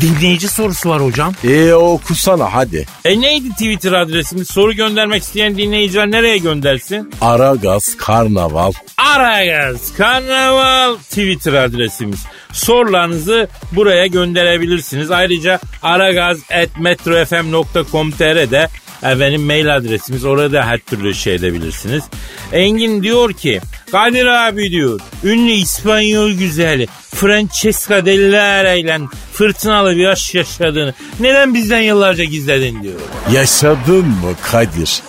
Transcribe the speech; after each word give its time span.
Dinleyici 0.00 0.48
sorusu 0.48 0.88
var 0.88 1.02
hocam. 1.02 1.34
E 1.44 1.72
okusana 1.72 2.54
hadi. 2.54 2.86
E 3.04 3.20
neydi 3.20 3.48
Twitter 3.50 3.92
adresimiz? 3.92 4.48
Soru 4.50 4.72
göndermek 4.72 5.22
isteyen 5.22 5.56
dinleyiciler 5.58 6.10
nereye 6.10 6.38
göndersin? 6.38 7.10
Aragaz 7.20 7.96
Karnaval. 7.96 8.72
Aragaz 9.14 9.96
Karnaval 9.96 10.96
Twitter 10.96 11.52
adresimiz. 11.52 12.24
Sorularınızı 12.52 13.48
buraya 13.72 14.06
gönderebilirsiniz. 14.06 15.10
Ayrıca 15.10 15.60
aragaz.metrofm.com.tr'de 15.82 18.68
efendim 19.02 19.42
mail 19.42 19.76
adresimiz. 19.76 20.24
Orada 20.24 20.66
her 20.66 20.78
türlü 20.78 21.14
şey 21.14 21.34
edebilirsiniz. 21.34 22.04
Engin 22.52 23.02
diyor 23.02 23.32
ki 23.32 23.60
Kadir 23.92 24.26
abi 24.26 24.70
diyor 24.70 25.00
ünlü 25.24 25.50
İspanyol 25.50 26.30
güzeli 26.30 26.88
Francesca 27.14 28.06
Dell'Ara 28.06 28.72
ile 28.72 29.00
fırtınalı 29.32 29.96
bir 29.96 30.06
aşk 30.06 30.34
yaşadığını 30.34 30.94
neden 31.20 31.54
bizden 31.54 31.80
yıllarca 31.80 32.24
gizledin 32.24 32.82
diyor. 32.82 33.00
Yaşadın 33.32 34.06
mı 34.06 34.34
Kadir? 34.42 35.02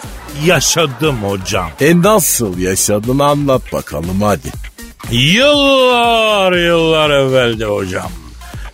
Yaşadım 0.45 1.15
hocam. 1.23 1.71
E 1.81 2.01
nasıl 2.01 2.57
yaşadın 2.57 3.19
anlat 3.19 3.73
bakalım 3.73 4.21
hadi. 4.21 4.47
Yıllar 5.11 6.51
yıllar 6.51 7.09
evvelde 7.09 7.65
hocam. 7.65 8.11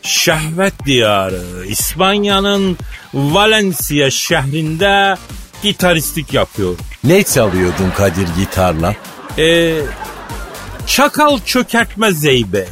Şehvet 0.05 0.85
diyarı 0.85 1.65
İspanya'nın 1.67 2.77
Valencia 3.13 4.09
şehrinde 4.09 5.15
gitaristlik 5.63 6.33
yapıyorum. 6.33 6.77
Ne 7.03 7.23
çalıyordun 7.23 7.91
Kadir 7.97 8.27
gitarla? 8.37 8.95
Ee, 9.37 9.73
çakal 10.87 11.39
çökertme 11.39 12.11
zeybe. 12.11 12.67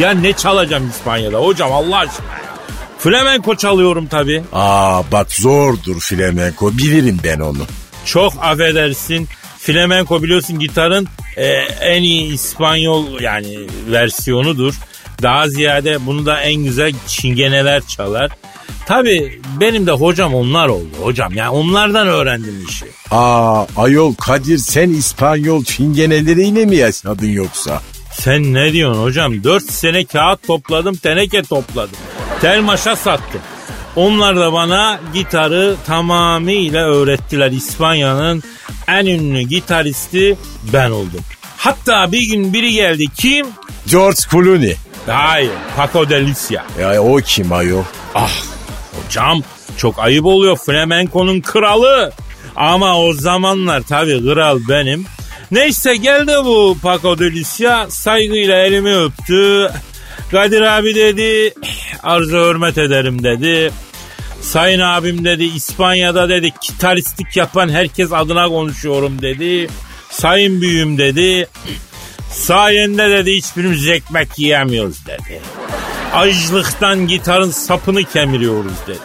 Ya 0.00 0.10
ne 0.10 0.32
çalacağım 0.32 0.90
İspanya'da 0.90 1.38
hocam 1.38 1.72
Allah 1.72 1.96
aşkına. 1.96 2.26
Flamenko 2.98 3.56
çalıyorum 3.56 4.06
tabi. 4.06 4.42
Aa 4.52 5.02
bak 5.12 5.32
zordur 5.32 6.00
flamenko 6.00 6.72
bilirim 6.72 7.18
ben 7.24 7.40
onu. 7.40 7.66
Çok 8.04 8.32
affedersin. 8.40 9.28
Flamenko 9.58 10.22
biliyorsun 10.22 10.58
gitarın 10.58 11.08
e, 11.36 11.46
en 11.80 12.02
iyi 12.02 12.32
İspanyol 12.32 13.20
yani 13.20 13.58
versiyonudur. 13.90 14.74
Daha 15.22 15.48
ziyade 15.48 16.06
bunu 16.06 16.26
da 16.26 16.40
en 16.40 16.64
güzel 16.64 16.92
çingeneler 17.06 17.82
çalar. 17.86 18.30
Tabi 18.86 19.40
benim 19.60 19.86
de 19.86 19.90
hocam 19.92 20.34
onlar 20.34 20.68
oldu 20.68 20.90
hocam. 21.02 21.32
Yani 21.34 21.48
onlardan 21.50 22.06
öğrendim 22.06 22.66
işi. 22.68 22.86
Aa 23.10 23.66
ayol 23.76 24.14
Kadir 24.14 24.58
sen 24.58 24.90
İspanyol 24.90 25.64
çingeneleriyle 25.64 26.64
mi 26.64 26.76
yaşadın 26.76 27.26
yoksa? 27.26 27.82
Sen 28.12 28.54
ne 28.54 28.72
diyorsun 28.72 29.02
hocam? 29.02 29.44
Dört 29.44 29.70
sene 29.70 30.04
kağıt 30.04 30.46
topladım, 30.46 30.94
teneke 30.96 31.42
topladım. 31.42 31.96
Tel 32.40 32.60
maşa 32.60 32.96
sattım. 32.96 33.40
Onlar 33.96 34.36
da 34.36 34.52
bana 34.52 35.00
gitarı 35.14 35.76
tamamıyla 35.86 36.86
öğrettiler. 36.86 37.50
İspanya'nın 37.50 38.42
en 38.88 39.06
ünlü 39.06 39.40
gitaristi 39.40 40.36
ben 40.72 40.90
oldum. 40.90 41.20
Hatta 41.56 42.12
bir 42.12 42.28
gün 42.28 42.52
biri 42.52 42.72
geldi. 42.72 43.06
Kim? 43.16 43.46
George 43.90 44.18
Clooney. 44.30 44.76
Hayır, 45.06 45.50
Paco 45.76 46.08
de 46.08 46.26
Lucia. 46.26 46.64
Ya 46.80 47.02
o 47.02 47.16
kim 47.16 47.52
ayol? 47.52 47.82
Ah 48.14 48.32
hocam 48.96 49.42
çok 49.78 49.98
ayıp 49.98 50.24
oluyor 50.24 50.56
flamenkonun 50.56 51.40
kralı. 51.40 52.12
Ama 52.56 53.00
o 53.00 53.12
zamanlar 53.12 53.82
tabii 53.82 54.24
kral 54.24 54.58
benim. 54.68 55.06
Neyse 55.50 55.96
geldi 55.96 56.32
bu 56.44 56.76
Paco 56.82 57.18
de 57.18 57.32
Lucia 57.32 57.90
saygıyla 57.90 58.56
elimi 58.56 58.96
öptü. 58.96 59.70
Kadir 60.30 60.60
abi 60.60 60.94
dedi 60.94 61.54
arzu 62.02 62.36
hürmet 62.36 62.78
ederim 62.78 63.22
dedi. 63.22 63.72
Sayın 64.42 64.80
abim 64.80 65.24
dedi 65.24 65.44
İspanya'da 65.44 66.28
dedi 66.28 66.52
gitaristlik 66.68 67.36
yapan 67.36 67.68
herkes 67.68 68.12
adına 68.12 68.48
konuşuyorum 68.48 69.22
dedi. 69.22 69.68
Sayın 70.10 70.60
büyüğüm 70.60 70.98
dedi. 70.98 71.48
Sayende 72.34 73.10
dedi 73.10 73.32
hiçbirimiz 73.36 73.88
ekmek 73.88 74.38
yiyemiyoruz 74.38 75.06
dedi. 75.06 75.40
Açlıktan 76.12 77.06
gitarın 77.06 77.50
sapını 77.50 78.04
kemiriyoruz 78.04 78.72
dedi. 78.86 78.98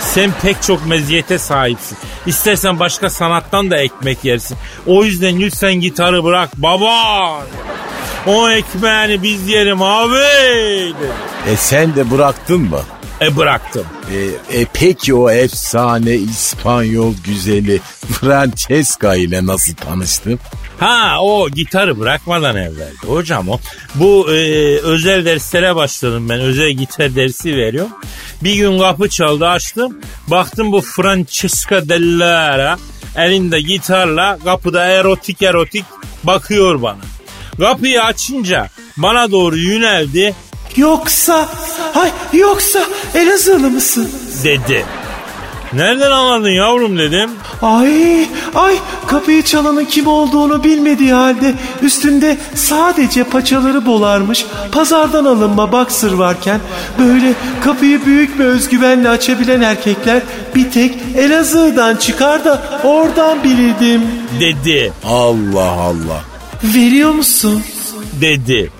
Sen 0.00 0.30
pek 0.42 0.62
çok 0.62 0.86
meziyete 0.86 1.38
sahipsin. 1.38 1.98
İstersen 2.26 2.80
başka 2.80 3.10
sanattan 3.10 3.70
da 3.70 3.76
ekmek 3.76 4.24
yersin. 4.24 4.56
O 4.86 5.04
yüzden 5.04 5.40
lütfen 5.40 5.74
gitarı 5.74 6.24
bırak 6.24 6.56
baba. 6.56 7.44
O 8.26 8.50
ekmeğini 8.50 9.22
biz 9.22 9.48
yerim 9.48 9.82
abi 9.82 10.14
dedi. 10.14 11.12
E 11.52 11.56
sen 11.56 11.94
de 11.96 12.10
bıraktın 12.10 12.60
mı? 12.60 12.80
E 13.20 13.36
bıraktım. 13.36 13.84
E, 14.50 14.60
e 14.60 14.66
peki 14.72 15.14
o 15.14 15.30
efsane 15.30 16.14
İspanyol 16.14 17.14
güzeli 17.24 17.80
Francesca 18.20 19.14
ile 19.14 19.46
nasıl 19.46 19.74
tanıştın? 19.74 20.40
Ha 20.80 21.16
o 21.20 21.48
gitarı 21.50 22.00
bırakmadan 22.00 22.56
evveldi 22.56 23.06
hocam 23.06 23.48
o. 23.48 23.58
Bu 23.94 24.32
e, 24.32 24.76
özel 24.78 25.24
derslere 25.24 25.76
başladım 25.76 26.28
ben. 26.28 26.40
Özel 26.40 26.70
gitar 26.70 27.14
dersi 27.16 27.56
veriyorum. 27.56 27.90
Bir 28.42 28.54
gün 28.54 28.78
kapı 28.78 29.08
çaldı 29.08 29.46
açtım. 29.48 29.98
Baktım 30.28 30.72
bu 30.72 30.80
Francesca 30.80 31.88
Dellara 31.88 32.78
elinde 33.16 33.60
gitarla 33.60 34.38
kapıda 34.44 34.84
erotik 34.86 35.42
erotik 35.42 35.84
bakıyor 36.24 36.82
bana. 36.82 36.98
Kapıyı 37.58 38.02
açınca 38.04 38.68
bana 38.96 39.30
doğru 39.30 39.56
yöneldi 39.56 40.34
Yoksa, 40.76 41.48
ay 41.94 42.10
yoksa 42.32 42.80
Elazığlı 43.14 43.70
mısın? 43.70 44.10
dedi. 44.44 44.84
Nereden 45.72 46.10
anladın 46.10 46.50
yavrum 46.50 46.98
dedim. 46.98 47.30
Ay, 47.62 48.26
ay 48.54 48.74
kapıyı 49.06 49.42
çalanın 49.42 49.84
kim 49.84 50.06
olduğunu 50.06 50.64
bilmediği 50.64 51.12
halde 51.12 51.54
üstünde 51.82 52.36
sadece 52.54 53.24
paçaları 53.24 53.86
bolarmış 53.86 54.46
pazardan 54.72 55.24
alınma 55.24 55.72
baksır 55.72 56.12
varken 56.12 56.60
böyle 56.98 57.32
kapıyı 57.64 58.06
büyük 58.06 58.38
bir 58.38 58.44
özgüvenle 58.44 59.08
açabilen 59.08 59.60
erkekler 59.60 60.22
bir 60.54 60.70
tek 60.70 60.94
Elazığ'dan 61.16 61.96
çıkar 61.96 62.44
da 62.44 62.62
oradan 62.84 63.44
bilirdim. 63.44 64.02
Dedi. 64.40 64.92
Allah 65.04 65.70
Allah. 65.70 66.22
Veriyor 66.64 67.12
musun? 67.12 67.62
Dedi. 68.20 68.70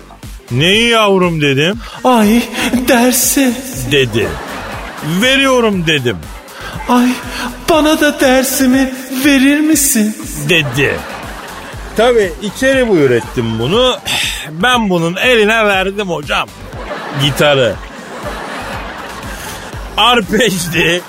Neyi 0.51 0.89
yavrum 0.89 1.41
dedim. 1.41 1.81
Ay 2.05 2.43
dersi. 2.89 3.53
Dedi. 3.93 4.29
Veriyorum 5.23 5.87
dedim. 5.87 6.17
Ay 6.89 7.09
bana 7.71 8.01
da 8.01 8.21
dersimi 8.21 8.93
verir 9.25 9.61
misin? 9.61 10.17
Dedi. 10.49 10.97
Tabi 11.97 12.33
içeri 12.43 12.89
buyur 12.89 13.11
ettim 13.11 13.59
bunu. 13.59 13.97
Ben 14.51 14.91
bunun 14.91 15.17
eline 15.17 15.67
verdim 15.67 16.09
hocam. 16.11 16.49
Gitarı. 17.23 17.75
Arpejdi. 19.97 21.03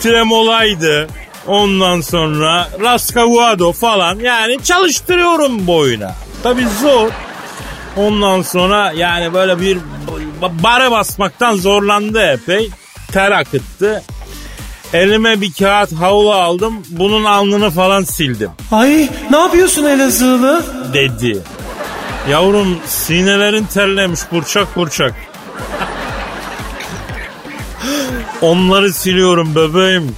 Tremolaydı. 0.00 1.08
Ondan 1.46 2.00
sonra 2.00 2.68
Rascavuado 2.80 3.72
falan 3.72 4.18
yani 4.18 4.62
çalıştırıyorum 4.64 5.66
boyuna. 5.66 6.14
Tabi 6.42 6.66
zor. 6.82 7.10
Ondan 7.96 8.42
sonra 8.42 8.92
yani 8.96 9.34
böyle 9.34 9.60
bir 9.60 9.78
bara 10.42 10.90
basmaktan 10.90 11.56
zorlandı 11.56 12.22
epey. 12.22 12.70
Ter 13.12 13.32
akıttı. 13.32 14.02
Elime 14.94 15.40
bir 15.40 15.52
kağıt 15.52 15.92
havlu 15.92 16.32
aldım. 16.32 16.74
Bunun 16.90 17.24
alnını 17.24 17.70
falan 17.70 18.02
sildim. 18.02 18.50
Ay 18.72 19.08
ne 19.30 19.36
yapıyorsun 19.36 19.84
Elazığlı? 19.84 20.64
Dedi. 20.94 21.38
Yavrum 22.30 22.78
sinelerin 22.86 23.64
terlemiş 23.64 24.20
burçak 24.32 24.76
burçak. 24.76 25.14
Onları 28.42 28.92
siliyorum 28.92 29.54
bebeğim 29.54 30.16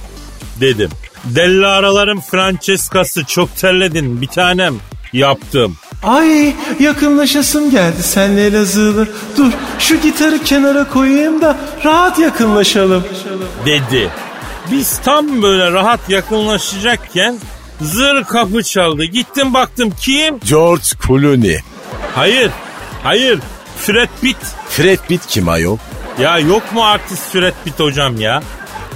dedim. 0.61 0.89
Deli 1.25 1.67
aralarım 1.67 2.21
Francesca'sı 2.21 3.25
çok 3.25 3.55
terledin 3.57 4.21
bir 4.21 4.27
tanem 4.27 4.75
yaptım. 5.13 5.77
Ay 6.03 6.53
yakınlaşasım 6.79 7.71
geldi 7.71 8.03
senle 8.03 8.45
Elazığlı. 8.45 9.07
Dur 9.37 9.51
şu 9.79 9.95
gitarı 10.01 10.43
kenara 10.43 10.83
koyayım 10.89 11.41
da 11.41 11.57
rahat 11.85 12.19
yakınlaşalım. 12.19 13.03
Dedi. 13.65 14.09
Biz 14.71 14.97
tam 14.97 15.41
böyle 15.41 15.71
rahat 15.71 16.09
yakınlaşacakken 16.09 17.37
zır 17.81 18.23
kapı 18.23 18.63
çaldı. 18.63 19.03
Gittim 19.03 19.53
baktım 19.53 19.93
kim? 20.01 20.39
George 20.49 20.83
Clooney. 21.07 21.59
Hayır. 22.15 22.51
Hayır. 23.03 23.39
Fred 23.77 24.09
Pitt. 24.21 24.37
Fred 24.69 24.99
Pitt 25.07 25.27
kim 25.27 25.49
ayol? 25.49 25.77
Ya 26.19 26.39
yok 26.39 26.73
mu 26.73 26.83
artist 26.83 27.31
Fred 27.31 27.53
Pitt 27.65 27.79
hocam 27.79 28.21
ya? 28.21 28.43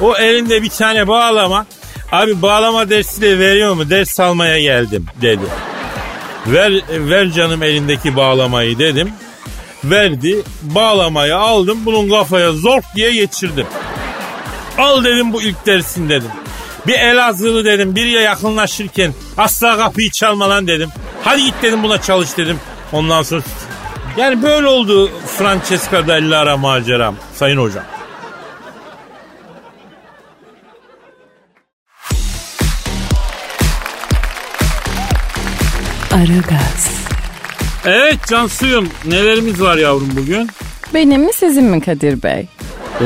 O 0.02 0.16
elinde 0.16 0.62
bir 0.64 0.70
tane 0.70 1.08
bağlama. 1.08 1.66
Abi 2.12 2.42
bağlama 2.42 2.90
dersi 2.90 3.22
de 3.22 3.40
veriyor 3.40 3.74
mu? 3.74 3.90
Ders 3.90 4.20
almaya 4.20 4.60
geldim 4.62 5.06
dedi. 5.22 5.46
Ver, 6.48 6.74
ver 6.90 7.32
canım 7.32 7.64
elindeki 7.64 8.16
bağlamayı 8.16 8.80
dedim. 8.80 9.12
Verdi. 9.84 10.44
Bağlamayı 10.62 11.38
aldım. 11.38 11.80
Bunun 11.86 12.10
kafaya 12.10 12.52
zork 12.52 12.86
diye 12.96 13.14
geçirdim. 13.14 13.66
Al 14.78 15.04
dedim 15.04 15.34
bu 15.34 15.42
ilk 15.42 15.66
dersin 15.66 16.10
dedim. 16.10 16.30
Bir 16.88 16.94
Elazığlı 16.94 17.66
dedim. 17.66 17.96
Biriyle 17.96 18.20
yakınlaşırken 18.22 19.14
asla 19.38 19.78
kapıyı 19.78 20.12
çalma 20.12 20.50
lan 20.50 20.68
dedim. 20.68 20.90
Hadi 21.24 21.44
git 21.44 21.54
dedim 21.62 21.84
buna 21.84 22.02
çalış 22.02 22.38
dedim. 22.38 22.60
Ondan 22.92 23.24
sonra 23.24 23.42
yani 24.18 24.44
böyle 24.44 24.68
oldu 24.68 25.12
Francesca 25.38 26.08
Dellara 26.08 26.58
maceram 26.58 27.16
sayın 27.36 27.58
hocam. 27.58 27.84
Aragaz. 36.12 36.92
Evet 37.86 38.28
Cansuyum 38.28 38.90
nelerimiz 39.06 39.62
var 39.62 39.78
yavrum 39.78 40.10
bugün? 40.16 40.50
Benim 40.94 41.22
mi 41.22 41.34
sizin 41.34 41.64
mi 41.64 41.82
Kadir 41.82 42.24
Bey? 42.24 42.48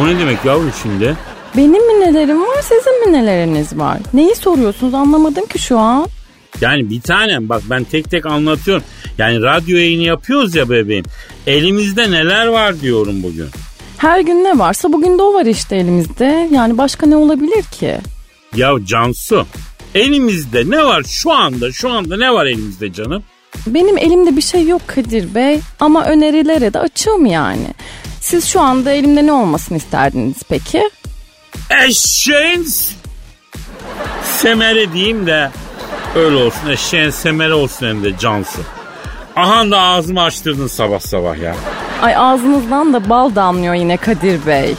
O 0.01 0.07
ne 0.07 0.19
demek 0.19 0.45
yavrum 0.45 0.71
şimdi? 0.83 1.15
Benim 1.57 1.87
mi 1.87 2.05
nelerim 2.05 2.41
var 2.41 2.61
sizin 2.61 3.05
mi 3.05 3.17
neleriniz 3.17 3.77
var? 3.77 3.97
Neyi 4.13 4.35
soruyorsunuz 4.35 4.93
anlamadım 4.93 5.45
ki 5.45 5.59
şu 5.59 5.79
an. 5.79 6.07
Yani 6.61 6.89
bir 6.89 7.01
tanem 7.01 7.49
bak 7.49 7.61
ben 7.69 7.83
tek 7.83 8.11
tek 8.11 8.25
anlatıyorum. 8.25 8.83
Yani 9.17 9.41
radyo 9.41 9.77
yayını 9.77 10.03
yapıyoruz 10.03 10.55
ya 10.55 10.69
bebeğim. 10.69 11.05
Elimizde 11.47 12.11
neler 12.11 12.47
var 12.47 12.81
diyorum 12.81 13.23
bugün. 13.23 13.47
Her 13.97 14.19
gün 14.19 14.43
ne 14.43 14.59
varsa 14.59 14.93
bugün 14.93 15.17
de 15.17 15.23
o 15.23 15.33
var 15.33 15.45
işte 15.45 15.75
elimizde. 15.75 16.49
Yani 16.51 16.77
başka 16.77 17.05
ne 17.07 17.15
olabilir 17.15 17.63
ki? 17.63 17.97
Ya 18.55 18.71
Cansu 18.85 19.45
elimizde 19.95 20.63
ne 20.69 20.85
var 20.85 21.03
şu 21.03 21.31
anda 21.31 21.71
şu 21.71 21.89
anda 21.91 22.17
ne 22.17 22.33
var 22.33 22.45
elimizde 22.45 22.93
canım? 22.93 23.23
Benim 23.67 23.97
elimde 23.97 24.35
bir 24.37 24.41
şey 24.41 24.67
yok 24.67 24.81
Kadir 24.87 25.35
Bey 25.35 25.59
ama 25.79 26.05
önerilere 26.05 26.73
de 26.73 26.79
açığım 26.79 27.25
yani. 27.25 27.67
Siz 28.21 28.45
şu 28.45 28.61
anda 28.61 28.91
elimde 28.91 29.25
ne 29.25 29.31
olmasını 29.33 29.77
isterdiniz 29.77 30.37
peki? 30.49 30.89
Eşeğin 31.83 32.67
semeri 34.23 34.93
diyeyim 34.93 35.27
de 35.27 35.51
öyle 36.15 36.35
olsun 36.35 36.69
eşeğin 36.69 37.09
semeri 37.09 37.53
olsun 37.53 37.87
hem 37.87 38.03
de 38.03 38.17
Cansu. 38.17 38.59
Aha 39.35 39.71
da 39.71 39.79
ağzımı 39.79 40.21
açtırdın 40.21 40.67
sabah 40.67 40.99
sabah 40.99 41.37
ya. 41.37 41.55
Ay 42.01 42.15
ağzınızdan 42.15 42.93
da 42.93 43.09
bal 43.09 43.35
damlıyor 43.35 43.73
yine 43.73 43.97
Kadir 43.97 44.45
Bey. 44.45 44.75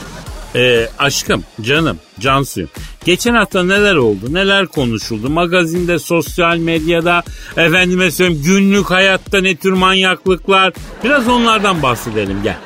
Ee, 0.55 0.87
aşkım, 0.99 1.43
canım, 1.61 1.99
Cansu'yum. 2.19 2.69
Geçen 3.05 3.35
hafta 3.35 3.63
neler 3.63 3.95
oldu, 3.95 4.33
neler 4.33 4.65
konuşuldu? 4.65 5.29
Magazinde, 5.29 5.99
sosyal 5.99 6.57
medyada, 6.57 7.23
efendime 7.57 8.11
söyleyeyim 8.11 8.43
günlük 8.45 8.91
hayatta 8.91 9.41
ne 9.41 9.55
tür 9.55 9.71
manyaklıklar. 9.71 10.73
Biraz 11.03 11.27
onlardan 11.27 11.81
bahsedelim 11.83 12.43
gel. 12.43 12.57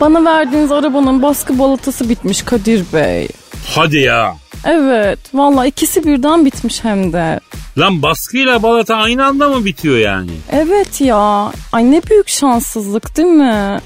Bana 0.00 0.24
verdiğiniz 0.24 0.72
arabanın 0.72 1.22
baskı 1.22 1.58
balatası 1.58 2.08
bitmiş 2.08 2.42
Kadir 2.42 2.84
Bey. 2.92 3.28
Hadi 3.68 3.96
ya. 3.98 4.36
Evet 4.64 5.18
valla 5.34 5.66
ikisi 5.66 6.06
birden 6.06 6.44
bitmiş 6.44 6.84
hem 6.84 7.12
de. 7.12 7.40
Lan 7.78 8.02
baskıyla 8.02 8.62
balata 8.62 8.96
aynı 8.96 9.26
anda 9.26 9.48
mı 9.48 9.64
bitiyor 9.64 9.96
yani? 9.96 10.30
Evet 10.52 11.00
ya. 11.00 11.52
Ay 11.72 11.90
ne 11.90 12.02
büyük 12.10 12.28
şanssızlık 12.28 13.16
değil 13.16 13.28
mi? 13.28 13.78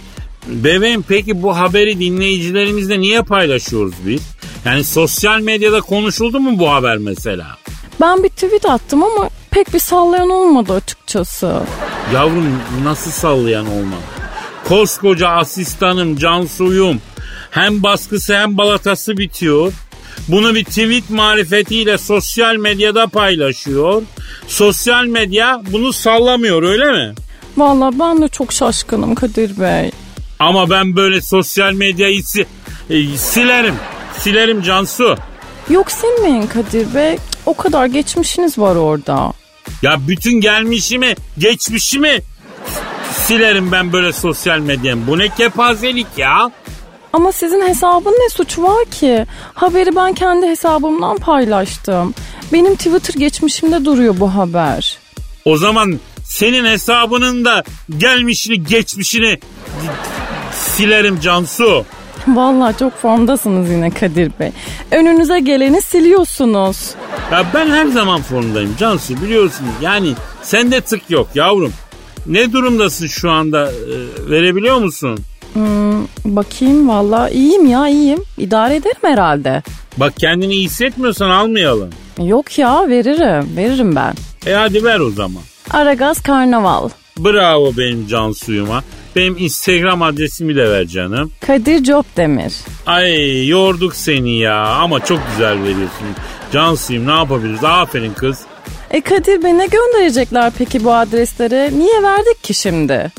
Bebeğim 0.46 1.02
peki 1.08 1.42
bu 1.42 1.56
haberi 1.58 2.00
dinleyicilerimizle 2.00 3.00
niye 3.00 3.22
paylaşıyoruz 3.22 3.94
biz? 4.06 4.22
Yani 4.64 4.84
sosyal 4.84 5.40
medyada 5.40 5.80
konuşuldu 5.80 6.40
mu 6.40 6.58
bu 6.58 6.70
haber 6.72 6.96
mesela? 6.98 7.46
Ben 8.00 8.22
bir 8.22 8.28
tweet 8.28 8.66
attım 8.66 9.02
ama 9.02 9.30
pek 9.50 9.74
bir 9.74 9.78
sallayan 9.78 10.30
olmadı 10.30 10.72
açıkçası. 10.72 11.60
Yavrum 12.14 12.58
nasıl 12.84 13.10
sallayan 13.10 13.66
olmam? 13.66 14.00
Koskoca 14.68 15.28
asistanım 15.28 16.16
Cansu'yum. 16.16 17.00
Hem 17.50 17.82
baskısı 17.82 18.34
hem 18.38 18.58
balatası 18.58 19.16
bitiyor. 19.18 19.72
Bunu 20.28 20.54
bir 20.54 20.64
tweet 20.64 21.10
marifetiyle 21.10 21.98
sosyal 21.98 22.56
medyada 22.56 23.06
paylaşıyor. 23.06 24.02
Sosyal 24.48 25.04
medya 25.04 25.60
bunu 25.72 25.92
sallamıyor 25.92 26.62
öyle 26.62 26.92
mi? 26.92 27.14
Valla 27.56 27.98
ben 27.98 28.22
de 28.22 28.28
çok 28.28 28.52
şaşkınım 28.52 29.14
Kadir 29.14 29.60
Bey. 29.60 29.90
Ama 30.38 30.70
ben 30.70 30.96
böyle 30.96 31.20
sosyal 31.20 31.72
medyayı 31.72 32.22
si- 32.24 32.46
e, 32.90 33.16
silerim. 33.16 33.74
Silerim 34.18 34.62
Cansu. 34.62 35.16
Yok 35.70 35.90
silmeyin 35.90 36.46
Kadir 36.46 36.94
Bey. 36.94 37.16
O 37.46 37.56
kadar 37.56 37.86
geçmişiniz 37.86 38.58
var 38.58 38.76
orada. 38.76 39.32
Ya 39.82 39.96
bütün 40.08 40.40
gelmişimi, 40.40 41.14
geçmişimi 41.38 42.18
silerim 43.26 43.72
ben 43.72 43.92
böyle 43.92 44.12
sosyal 44.12 44.58
medyanın. 44.58 45.06
Bu 45.06 45.18
ne 45.18 45.28
kepazelik 45.28 46.06
ya? 46.16 46.50
Ama 47.12 47.32
sizin 47.32 47.60
hesabın 47.68 48.10
ne 48.12 48.28
suçu 48.28 48.62
var 48.62 48.84
ki? 48.84 49.26
Haberi 49.54 49.96
ben 49.96 50.12
kendi 50.14 50.46
hesabımdan 50.46 51.16
paylaştım. 51.16 52.14
Benim 52.52 52.76
Twitter 52.76 53.14
geçmişimde 53.20 53.84
duruyor 53.84 54.14
bu 54.20 54.34
haber. 54.34 54.98
O 55.44 55.56
zaman 55.56 56.00
senin 56.24 56.64
hesabının 56.64 57.44
da 57.44 57.64
gelmişini, 57.98 58.64
geçmişini 58.64 59.38
silerim 60.52 61.20
Cansu. 61.20 61.84
Vallahi 62.28 62.78
çok 62.78 62.96
formdasınız 62.96 63.70
yine 63.70 63.90
Kadir 63.90 64.32
Bey. 64.40 64.52
Önünüze 64.90 65.40
geleni 65.40 65.82
siliyorsunuz. 65.82 66.94
Ya 67.32 67.46
ben 67.54 67.70
her 67.70 67.86
zaman 67.86 68.22
formdayım 68.22 68.76
Cansu 68.78 69.22
biliyorsunuz. 69.22 69.70
Yani 69.82 70.12
sende 70.42 70.80
tık 70.80 71.10
yok 71.10 71.28
yavrum. 71.34 71.72
Ne 72.26 72.52
durumdasın 72.52 73.06
şu 73.06 73.30
anda? 73.30 73.72
Ee, 73.72 74.30
verebiliyor 74.30 74.78
musun? 74.78 75.18
Bakayım 76.24 76.88
vallahi 76.88 77.32
iyiyim 77.34 77.66
ya 77.66 77.88
iyiyim. 77.88 78.22
İdare 78.38 78.76
ederim 78.76 78.96
herhalde. 79.02 79.62
Bak 79.96 80.12
kendini 80.16 80.52
iyi 80.54 80.64
hissetmiyorsan 80.64 81.30
almayalım. 81.30 81.90
Yok 82.24 82.58
ya 82.58 82.88
veririm. 82.88 83.56
Veririm 83.56 83.96
ben. 83.96 84.14
E 84.46 84.52
hadi 84.54 84.84
ver 84.84 85.00
o 85.00 85.10
zaman. 85.10 85.42
Aragaz 85.70 86.22
Karnaval. 86.22 86.88
Bravo 87.18 87.72
benim 87.78 88.06
Cansu'yuma. 88.06 88.82
Benim 89.16 89.36
Instagram 89.38 90.02
adresimi 90.02 90.56
de 90.56 90.70
ver 90.70 90.84
canım. 90.86 91.32
Kadir 91.46 91.84
Copdemir. 91.84 92.52
Ay 92.86 93.46
yorduk 93.48 93.94
seni 93.94 94.38
ya 94.38 94.64
ama 94.66 95.04
çok 95.04 95.20
güzel 95.30 95.58
veriyorsun. 95.62 96.06
Cansu'yum 96.52 97.06
ne 97.06 97.10
yapabiliriz? 97.10 97.64
Aferin 97.64 98.12
kız. 98.14 98.38
E 98.90 99.00
Kadir 99.00 99.42
Bey 99.42 99.58
ne 99.58 99.66
gönderecekler 99.66 100.52
peki 100.58 100.84
bu 100.84 100.94
adreslere? 100.94 101.70
Niye 101.78 102.02
verdik 102.02 102.44
ki 102.44 102.54
şimdi? 102.54 103.12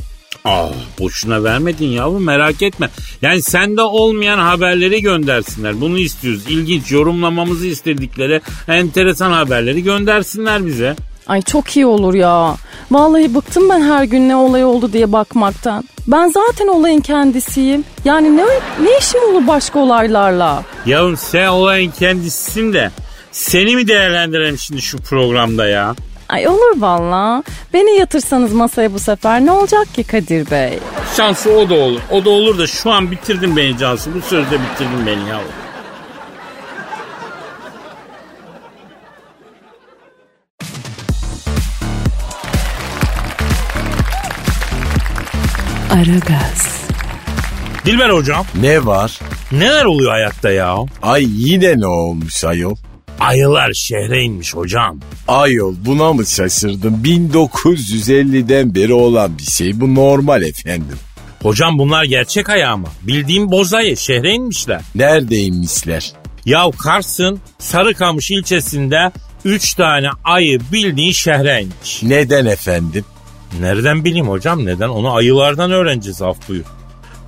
Ah 0.45 0.69
boşuna 0.99 1.43
vermedin 1.43 1.87
yavrum 1.87 2.23
merak 2.23 2.61
etme. 2.61 2.89
Yani 3.21 3.41
sende 3.41 3.81
olmayan 3.81 4.39
haberleri 4.39 5.01
göndersinler. 5.01 5.81
Bunu 5.81 5.99
istiyoruz. 5.99 6.43
İlginç 6.49 6.91
yorumlamamızı 6.91 7.67
istedikleri 7.67 8.41
enteresan 8.67 9.31
haberleri 9.31 9.83
göndersinler 9.83 10.65
bize. 10.65 10.95
Ay 11.27 11.41
çok 11.41 11.75
iyi 11.75 11.85
olur 11.85 12.13
ya. 12.13 12.55
Vallahi 12.91 13.35
bıktım 13.35 13.69
ben 13.69 13.81
her 13.81 14.03
gün 14.03 14.29
ne 14.29 14.35
olay 14.35 14.65
oldu 14.65 14.93
diye 14.93 15.11
bakmaktan. 15.11 15.83
Ben 16.07 16.27
zaten 16.27 16.67
olayın 16.67 17.01
kendisiyim. 17.01 17.83
Yani 18.05 18.37
ne, 18.37 18.43
ne 18.83 18.97
işim 18.99 19.21
olur 19.31 19.47
başka 19.47 19.79
olaylarla? 19.79 20.63
Yavrum 20.85 21.17
sen 21.17 21.47
olayın 21.47 21.91
kendisisin 21.99 22.73
de 22.73 22.91
seni 23.31 23.75
mi 23.75 23.87
değerlendirelim 23.87 24.57
şimdi 24.57 24.81
şu 24.81 24.97
programda 24.97 25.67
ya? 25.67 25.95
Ay 26.29 26.47
olur 26.47 26.81
valla. 26.81 27.43
Beni 27.73 27.99
yatırsanız 27.99 28.53
masaya 28.53 28.93
bu 28.93 28.99
sefer 28.99 29.45
ne 29.45 29.51
olacak 29.51 29.93
ki 29.93 30.03
Kadir 30.03 30.51
Bey? 30.51 30.79
Şansı 31.17 31.51
o 31.51 31.69
da 31.69 31.73
olur. 31.73 31.99
O 32.11 32.25
da 32.25 32.29
olur 32.29 32.57
da 32.57 32.67
şu 32.67 32.91
an 32.91 33.11
bitirdin 33.11 33.55
beni 33.57 33.77
Cansu. 33.77 34.13
Bu 34.15 34.21
sözde 34.21 34.51
bitirdin 34.61 35.05
beni 35.05 35.29
yavrum. 35.29 35.51
Aragaz, 45.91 46.79
Dilber 47.85 48.09
hocam 48.09 48.45
Ne 48.61 48.85
var? 48.85 49.19
neler 49.51 49.85
oluyor 49.85 50.11
hayatta 50.11 50.49
ya? 50.51 50.75
Ay 51.01 51.25
yine 51.29 51.79
ne 51.79 51.87
olmuş 51.87 52.43
ayol? 52.43 52.75
Ayılar 53.19 53.73
şehre 53.73 54.23
inmiş 54.23 54.55
hocam. 54.55 54.99
Ayol 55.27 55.75
buna 55.85 56.13
mı 56.13 56.25
şaşırdın? 56.25 57.01
1950'den 57.03 58.75
beri 58.75 58.93
olan 58.93 59.37
bir 59.37 59.43
şey. 59.43 59.81
Bu 59.81 59.95
normal 59.95 60.43
efendim. 60.43 60.97
Hocam 61.41 61.79
bunlar 61.79 62.03
gerçek 62.03 62.49
ayağı 62.49 62.77
mı? 62.77 62.87
Bildiğim 63.01 63.51
bozayı 63.51 63.97
şehre 63.97 64.33
inmişler. 64.33 64.81
Neredeymişler? 64.95 66.11
Ya 66.45 66.71
Kars'ın 66.83 67.39
Sarıkamış 67.59 68.31
ilçesinde 68.31 69.11
3 69.45 69.73
tane 69.73 70.07
ayı 70.23 70.59
bildiğin 70.71 71.11
şehre 71.11 71.61
inmiş. 71.61 72.03
Neden 72.03 72.45
efendim? 72.45 73.05
Nereden 73.59 74.05
bileyim 74.05 74.27
hocam 74.27 74.65
neden? 74.65 74.89
Onu 74.89 75.13
ayılardan 75.15 75.71
öğreneceğiz 75.71 76.21
af 76.21 76.49
buyur. 76.49 76.65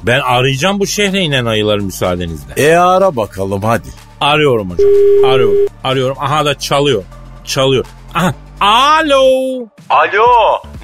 Ben 0.04 0.20
arayacağım 0.20 0.80
bu 0.80 0.88
şehre 0.88 1.22
inen 1.22 1.46
ayıları 1.46 1.82
müsaadenizle. 1.82 2.54
E 2.58 2.76
ara 2.76 3.16
bakalım 3.16 3.62
hadi. 3.64 3.88
Arıyorum 4.22 4.70
hocam. 4.70 4.90
Arıyorum. 5.32 5.58
Arıyorum. 5.84 6.18
Aha 6.20 6.46
da 6.46 6.60
çalıyor. 6.60 7.04
Çalıyor. 7.46 7.86
Aha. 8.16 8.34
Alo. 8.62 9.24
Alo 9.90 10.28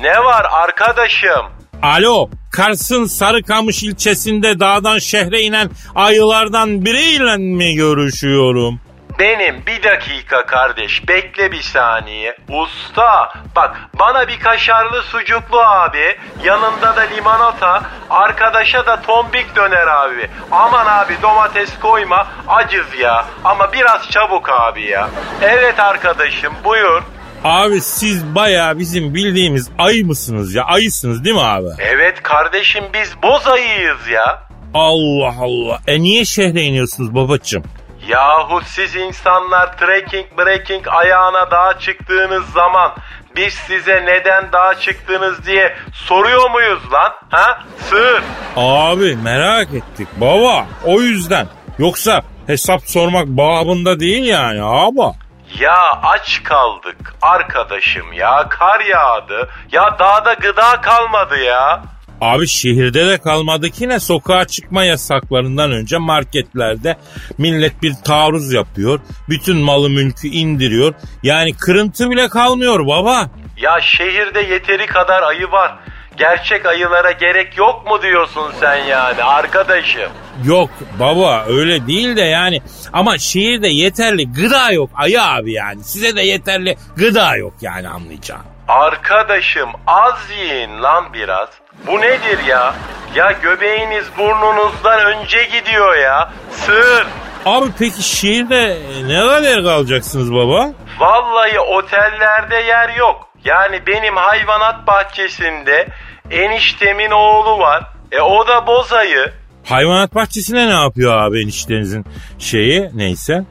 ne 0.01 0.23
var 0.23 0.45
arkadaşım? 0.51 1.45
Alo. 1.83 2.29
Kars'ın 2.51 3.05
Sarıkamış 3.05 3.83
ilçesinde 3.83 4.59
dağdan 4.59 4.97
şehre 4.97 5.41
inen 5.41 5.69
ayılardan 5.95 6.85
biriyle 6.85 7.37
mi 7.37 7.75
görüşüyorum? 7.75 8.79
Benim 9.19 9.65
bir 9.67 9.83
dakika 9.83 10.45
kardeş 10.45 11.07
bekle 11.07 11.51
bir 11.51 11.61
saniye. 11.61 12.37
Usta 12.49 13.33
bak 13.55 13.77
bana 13.99 14.27
bir 14.27 14.39
kaşarlı 14.39 15.01
sucuklu 15.03 15.59
abi 15.59 16.17
yanında 16.43 16.95
da 16.95 17.01
limonata 17.01 17.81
arkadaşa 18.09 18.85
da 18.85 19.01
tombik 19.01 19.55
döner 19.55 19.87
abi. 19.87 20.29
Aman 20.51 20.85
abi 20.85 21.13
domates 21.21 21.79
koyma 21.79 22.27
acız 22.47 22.85
ya 22.99 23.25
ama 23.43 23.73
biraz 23.73 24.09
çabuk 24.09 24.49
abi 24.49 24.81
ya. 24.83 25.09
Evet 25.41 25.79
arkadaşım 25.79 26.53
buyur. 26.63 27.03
Abi 27.43 27.81
siz 27.81 28.35
baya 28.35 28.79
bizim 28.79 29.13
bildiğimiz 29.13 29.69
ayı 29.77 30.05
mısınız 30.05 30.55
ya? 30.55 30.63
Ayısınız 30.63 31.23
değil 31.23 31.35
mi 31.35 31.41
abi? 31.41 31.67
Evet 31.79 32.23
kardeşim 32.23 32.83
biz 32.93 33.13
boz 33.23 33.47
ayıyız 33.47 34.07
ya. 34.11 34.47
Allah 34.73 35.33
Allah. 35.41 35.79
E 35.87 35.99
niye 36.01 36.25
şehre 36.25 36.61
iniyorsunuz 36.61 37.15
babacığım? 37.15 37.63
Yahu 38.07 38.61
siz 38.65 38.95
insanlar 38.95 39.77
trekking 39.77 40.25
breaking 40.37 40.87
ayağına 40.87 41.51
dağa 41.51 41.79
çıktığınız 41.79 42.49
zaman 42.49 42.91
biz 43.35 43.53
size 43.53 44.05
neden 44.05 44.51
dağa 44.51 44.75
çıktınız 44.79 45.45
diye 45.45 45.75
soruyor 45.93 46.49
muyuz 46.49 46.91
lan? 46.91 47.11
Ha? 47.29 47.59
Sığır. 47.77 48.23
Abi 48.55 49.15
merak 49.15 49.67
ettik 49.73 50.07
baba. 50.17 50.65
O 50.85 51.01
yüzden. 51.01 51.47
Yoksa 51.79 52.21
hesap 52.47 52.81
sormak 52.85 53.27
babında 53.27 53.99
değil 53.99 54.23
yani 54.25 54.63
abi. 54.63 55.17
Ya 55.59 55.91
aç 56.03 56.43
kaldık 56.43 57.15
arkadaşım 57.21 58.13
ya 58.13 58.49
kar 58.49 58.79
yağdı. 58.79 59.49
Ya 59.71 59.99
dağda 59.99 60.33
gıda 60.33 60.81
kalmadı 60.81 61.37
ya. 61.37 61.81
Abi 62.21 62.47
şehirde 62.47 63.07
de 63.07 63.17
kalmadı 63.17 63.69
ki 63.69 63.89
ne 63.89 63.99
sokağa 63.99 64.45
çıkma 64.45 64.83
yasaklarından 64.83 65.71
önce 65.71 65.97
marketlerde 65.97 66.97
millet 67.37 67.81
bir 67.83 67.93
taarruz 68.05 68.53
yapıyor. 68.53 68.99
Bütün 69.29 69.57
malı 69.57 69.89
mülkü 69.89 70.27
indiriyor. 70.27 70.93
Yani 71.23 71.53
kırıntı 71.53 72.09
bile 72.09 72.29
kalmıyor 72.29 72.87
baba. 72.87 73.29
Ya 73.57 73.81
şehirde 73.81 74.39
yeteri 74.41 74.85
kadar 74.85 75.23
ayı 75.23 75.51
var. 75.51 75.75
Gerçek 76.17 76.65
ayılara 76.65 77.11
gerek 77.11 77.57
yok 77.57 77.87
mu 77.87 78.01
diyorsun 78.01 78.51
sen 78.59 78.75
yani 78.75 79.23
arkadaşım? 79.23 80.11
Yok 80.45 80.69
baba 80.99 81.45
öyle 81.47 81.87
değil 81.87 82.15
de 82.15 82.21
yani 82.21 82.61
ama 82.93 83.17
şehirde 83.17 83.67
yeterli 83.67 84.31
gıda 84.31 84.71
yok 84.71 84.89
ayı 84.95 85.23
abi 85.23 85.51
yani. 85.53 85.83
Size 85.83 86.15
de 86.15 86.21
yeterli 86.21 86.77
gıda 86.95 87.35
yok 87.35 87.53
yani 87.61 87.89
anlayacağım. 87.89 88.56
Arkadaşım 88.67 89.69
az 89.87 90.29
yiyin 90.39 90.83
lan 90.83 91.13
biraz. 91.13 91.49
Bu 91.87 92.01
nedir 92.01 92.43
ya? 92.47 92.75
Ya 93.15 93.31
göbeğiniz 93.31 94.05
burnunuzdan 94.17 95.05
önce 95.05 95.43
gidiyor 95.43 95.95
ya. 95.97 96.31
Sığır. 96.51 97.07
Abi 97.45 97.65
peki 97.79 98.03
şehirde 98.03 98.77
ne 99.05 99.19
kadar 99.19 99.63
kalacaksınız 99.63 100.33
baba? 100.33 100.69
Vallahi 100.99 101.59
otellerde 101.59 102.55
yer 102.55 102.89
yok. 102.95 103.29
Yani 103.45 103.87
benim 103.87 104.15
hayvanat 104.15 104.87
bahçesinde 104.87 105.87
eniştemin 106.31 107.11
oğlu 107.11 107.59
var. 107.59 107.83
E 108.11 108.21
o 108.21 108.47
da 108.47 108.67
bozayı. 108.67 109.33
Hayvanat 109.65 110.15
bahçesine 110.15 110.67
ne 110.67 110.81
yapıyor 110.81 111.17
abi 111.17 111.41
eniştenizin 111.43 112.05
şeyi 112.39 112.89
neyse? 112.93 113.43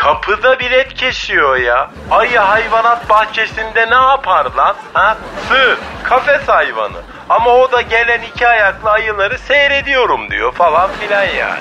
Kapıda 0.00 0.58
bilet 0.58 0.94
kesiyor 0.94 1.56
ya. 1.56 1.90
Ayı 2.10 2.38
hayvanat 2.38 3.08
bahçesinde 3.10 3.90
ne 3.90 3.94
yapar 3.94 4.46
lan? 4.56 4.74
Ha? 4.92 5.16
Sığır, 5.48 5.78
kafes 6.02 6.48
hayvanı. 6.48 6.96
Ama 7.28 7.50
o 7.50 7.72
da 7.72 7.80
gelen 7.80 8.22
iki 8.22 8.48
ayaklı 8.48 8.90
ayıları 8.90 9.38
seyrediyorum 9.38 10.30
diyor 10.30 10.52
falan 10.52 10.90
filan 10.90 11.24
yani. 11.24 11.60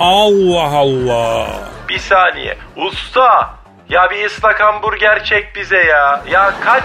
Allah 0.00 0.78
Allah. 0.78 1.46
Bir 1.88 1.98
saniye. 1.98 2.58
Usta. 2.76 3.50
Ya 3.88 4.10
bir 4.10 4.26
ıslak 4.26 4.60
hamburger 4.60 5.24
çek 5.24 5.56
bize 5.56 5.82
ya. 5.82 6.22
Ya 6.30 6.52
kaç? 6.64 6.84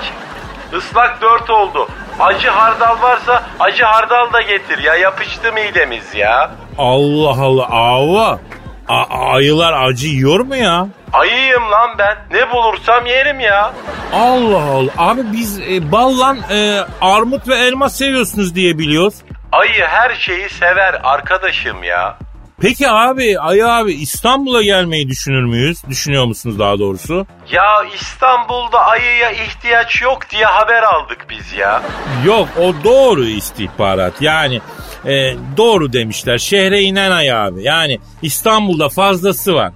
Islak 0.77 1.21
dört 1.21 1.49
oldu. 1.49 1.87
Acı 2.19 2.49
hardal 2.49 3.01
varsa 3.01 3.43
acı 3.59 3.83
hardal 3.83 4.33
da 4.33 4.41
getir 4.41 4.77
ya. 4.77 4.95
Yapıştı 4.95 5.53
midemiz 5.53 6.15
ya. 6.15 6.51
Allah 6.77 7.43
Allah 7.45 7.67
ava. 7.69 8.39
A- 8.87 9.31
ayılar 9.33 9.73
acı 9.87 10.07
yiyor 10.07 10.39
mu 10.39 10.55
ya? 10.55 10.87
Ayıyım 11.13 11.71
lan 11.71 11.89
ben. 11.97 12.17
Ne 12.31 12.51
bulursam 12.51 13.05
yerim 13.05 13.39
ya. 13.39 13.73
Allah 14.13 14.63
Allah. 14.63 14.91
Abi 14.97 15.21
biz 15.33 15.59
e, 15.59 15.91
ballan 15.91 16.37
e, 16.51 16.79
armut 17.01 17.47
ve 17.47 17.55
elma 17.55 17.89
seviyorsunuz 17.89 18.55
diye 18.55 18.77
biliyoruz. 18.77 19.13
Ayı 19.51 19.85
her 19.85 20.15
şeyi 20.15 20.49
sever 20.49 21.01
arkadaşım 21.03 21.83
ya. 21.83 22.17
Peki 22.61 22.89
abi 22.89 23.39
Ayı 23.39 23.67
abi 23.67 23.93
İstanbul'a 23.93 24.61
gelmeyi 24.63 25.07
düşünür 25.09 25.43
müyüz? 25.43 25.83
Düşünüyor 25.89 26.25
musunuz 26.25 26.59
daha 26.59 26.79
doğrusu? 26.79 27.27
Ya 27.51 27.83
İstanbul'da 27.95 28.79
ayıya 28.85 29.31
ihtiyaç 29.31 30.01
yok 30.01 30.29
diye 30.29 30.45
haber 30.45 30.83
aldık 30.83 31.25
biz 31.29 31.53
ya. 31.53 31.81
Yok 32.25 32.47
o 32.59 32.83
doğru 32.83 33.23
istihbarat. 33.25 34.21
Yani 34.21 34.61
e, 35.05 35.35
doğru 35.57 35.93
demişler. 35.93 36.37
Şehre 36.37 36.81
inen 36.81 37.11
ayı 37.11 37.35
abi. 37.35 37.63
Yani 37.63 37.99
İstanbul'da 38.21 38.89
fazlası 38.89 39.53
var. 39.53 39.71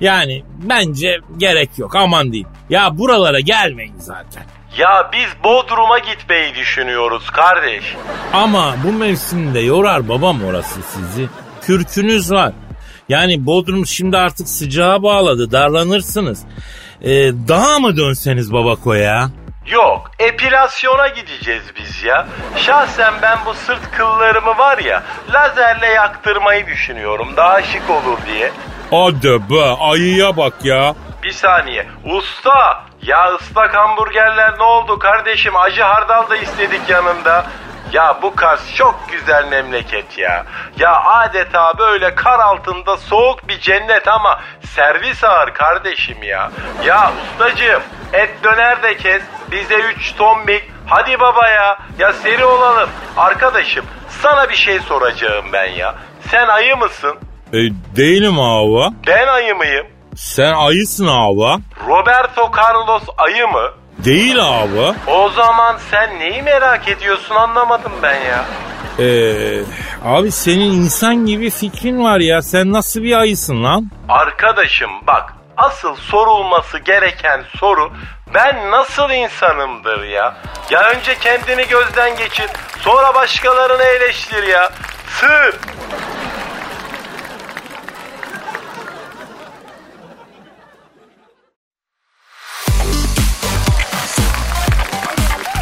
Yani 0.00 0.42
bence 0.62 1.18
gerek 1.36 1.70
yok 1.78 1.96
aman 1.96 2.32
diyeyim. 2.32 2.48
Ya 2.70 2.98
buralara 2.98 3.40
gelmeyin 3.40 3.98
zaten. 3.98 4.42
Ya 4.78 5.10
biz 5.12 5.44
Bodrum'a 5.44 5.98
gitmeyi 5.98 6.54
düşünüyoruz 6.54 7.30
kardeş. 7.30 7.96
Ama 8.32 8.74
bu 8.84 8.92
mevsimde 8.92 9.60
yorar 9.60 10.08
babam 10.08 10.44
orası 10.44 10.80
sizi. 10.82 11.28
Kürkünüz 11.62 12.32
var. 12.32 12.52
Yani 13.08 13.46
Bodrum 13.46 13.86
şimdi 13.86 14.16
artık 14.16 14.48
sıcağa 14.48 15.02
bağladı 15.02 15.52
darlanırsınız. 15.52 16.42
Ee, 17.02 17.08
daha 17.48 17.78
mı 17.78 17.96
dönseniz 17.96 18.52
Babako'ya? 18.52 19.30
Yok 19.68 20.10
epilasyona 20.18 21.08
gideceğiz 21.08 21.62
biz 21.76 22.04
ya. 22.04 22.26
Şahsen 22.56 23.14
ben 23.22 23.38
bu 23.46 23.54
sırt 23.54 23.90
kıllarımı 23.90 24.58
var 24.58 24.78
ya 24.78 25.02
lazerle 25.32 25.86
yaktırmayı 25.86 26.66
düşünüyorum 26.66 27.28
daha 27.36 27.62
şık 27.62 27.90
olur 27.90 28.18
diye. 28.26 28.52
Hadi 28.90 29.50
be 29.50 29.64
ayıya 29.80 30.36
bak 30.36 30.52
ya. 30.62 30.94
Bir 31.22 31.32
saniye. 31.32 31.86
Usta 32.04 32.84
ya 33.02 33.34
ıslak 33.34 33.76
hamburgerler 33.76 34.58
ne 34.58 34.62
oldu 34.62 34.98
kardeşim 34.98 35.56
acı 35.56 35.82
hardal 35.82 36.30
da 36.30 36.36
istedik 36.36 36.90
yanında. 36.90 37.46
Ya 37.92 38.18
bu 38.22 38.34
Kars 38.34 38.74
çok 38.74 39.00
güzel 39.12 39.48
memleket 39.48 40.18
ya. 40.18 40.44
Ya 40.78 41.02
adeta 41.02 41.78
böyle 41.78 42.14
kar 42.14 42.38
altında 42.38 42.96
soğuk 42.96 43.48
bir 43.48 43.60
cennet 43.60 44.08
ama 44.08 44.40
servis 44.62 45.24
ağır 45.24 45.54
kardeşim 45.54 46.22
ya. 46.22 46.50
Ya 46.84 47.12
ustacığım 47.32 47.82
et 48.12 48.44
döner 48.44 48.82
de 48.82 48.96
kes 48.96 49.22
bize 49.52 49.74
3 49.74 50.14
tombik. 50.16 50.62
Hadi 50.86 51.20
baba 51.20 51.48
ya 51.48 51.78
ya 51.98 52.12
seri 52.12 52.44
olalım. 52.44 52.88
Arkadaşım 53.16 53.84
sana 54.22 54.48
bir 54.48 54.54
şey 54.56 54.80
soracağım 54.80 55.44
ben 55.52 55.66
ya. 55.66 55.94
Sen 56.30 56.48
ayı 56.48 56.76
mısın? 56.76 57.16
E, 57.52 57.58
değilim 57.96 58.38
hava. 58.38 58.90
Ben 59.06 59.26
ayı 59.26 59.54
mıyım? 59.54 59.86
Sen 60.16 60.52
ayısın 60.52 61.06
hava. 61.06 61.58
Roberto 61.88 62.50
Carlos 62.56 63.02
ayı 63.18 63.46
mı? 63.48 63.70
Değil 64.04 64.36
abi. 64.40 64.94
O 65.06 65.28
zaman 65.28 65.76
sen 65.90 66.18
neyi 66.18 66.42
merak 66.42 66.88
ediyorsun 66.88 67.34
anlamadım 67.34 67.92
ben 68.02 68.14
ya. 68.20 68.44
Ee, 68.98 69.60
abi 70.04 70.30
senin 70.32 70.72
insan 70.72 71.26
gibi 71.26 71.50
fikrin 71.50 72.04
var 72.04 72.20
ya. 72.20 72.42
Sen 72.42 72.72
nasıl 72.72 73.02
bir 73.02 73.18
ayısın 73.18 73.64
lan? 73.64 73.90
Arkadaşım 74.08 74.90
bak 75.06 75.34
asıl 75.58 75.96
sorulması 75.96 76.78
gereken 76.78 77.44
soru 77.58 77.92
ben 78.34 78.70
nasıl 78.70 79.10
insanımdır 79.10 80.02
ya. 80.02 80.36
Ya 80.70 80.90
önce 80.90 81.18
kendini 81.18 81.68
gözden 81.68 82.16
geçir 82.16 82.46
sonra 82.80 83.14
başkalarını 83.14 83.82
eleştir 83.82 84.42
ya. 84.42 84.70
Sır. 85.20 85.54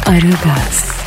Aragaz, 0.07 0.97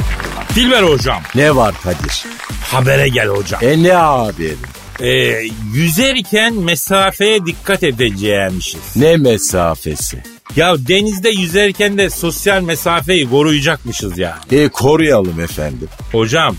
Dilber 0.55 0.83
hocam. 0.83 1.23
Ne 1.35 1.57
var 1.57 1.75
Kadir? 1.83 2.25
Habere 2.73 3.09
gel 3.09 3.29
hocam. 3.29 3.61
E 3.63 3.83
ne 3.83 3.93
haberin? 3.93 4.59
Ee, 5.01 5.43
yüzerken 5.75 6.55
mesafeye 6.55 7.47
dikkat 7.47 7.83
edeceğimişiz. 7.83 8.97
Ne 8.97 9.17
mesafesi? 9.17 10.23
Ya 10.57 10.75
denizde 10.89 11.29
yüzerken 11.29 11.99
de 11.99 12.11
sosyal 12.11 12.63
mesafeyi 12.63 13.31
koruyacakmışız 13.31 14.19
ya. 14.19 14.39
E 14.53 14.69
koruyalım 14.69 15.41
efendim. 15.41 15.89
Hocam 16.13 16.57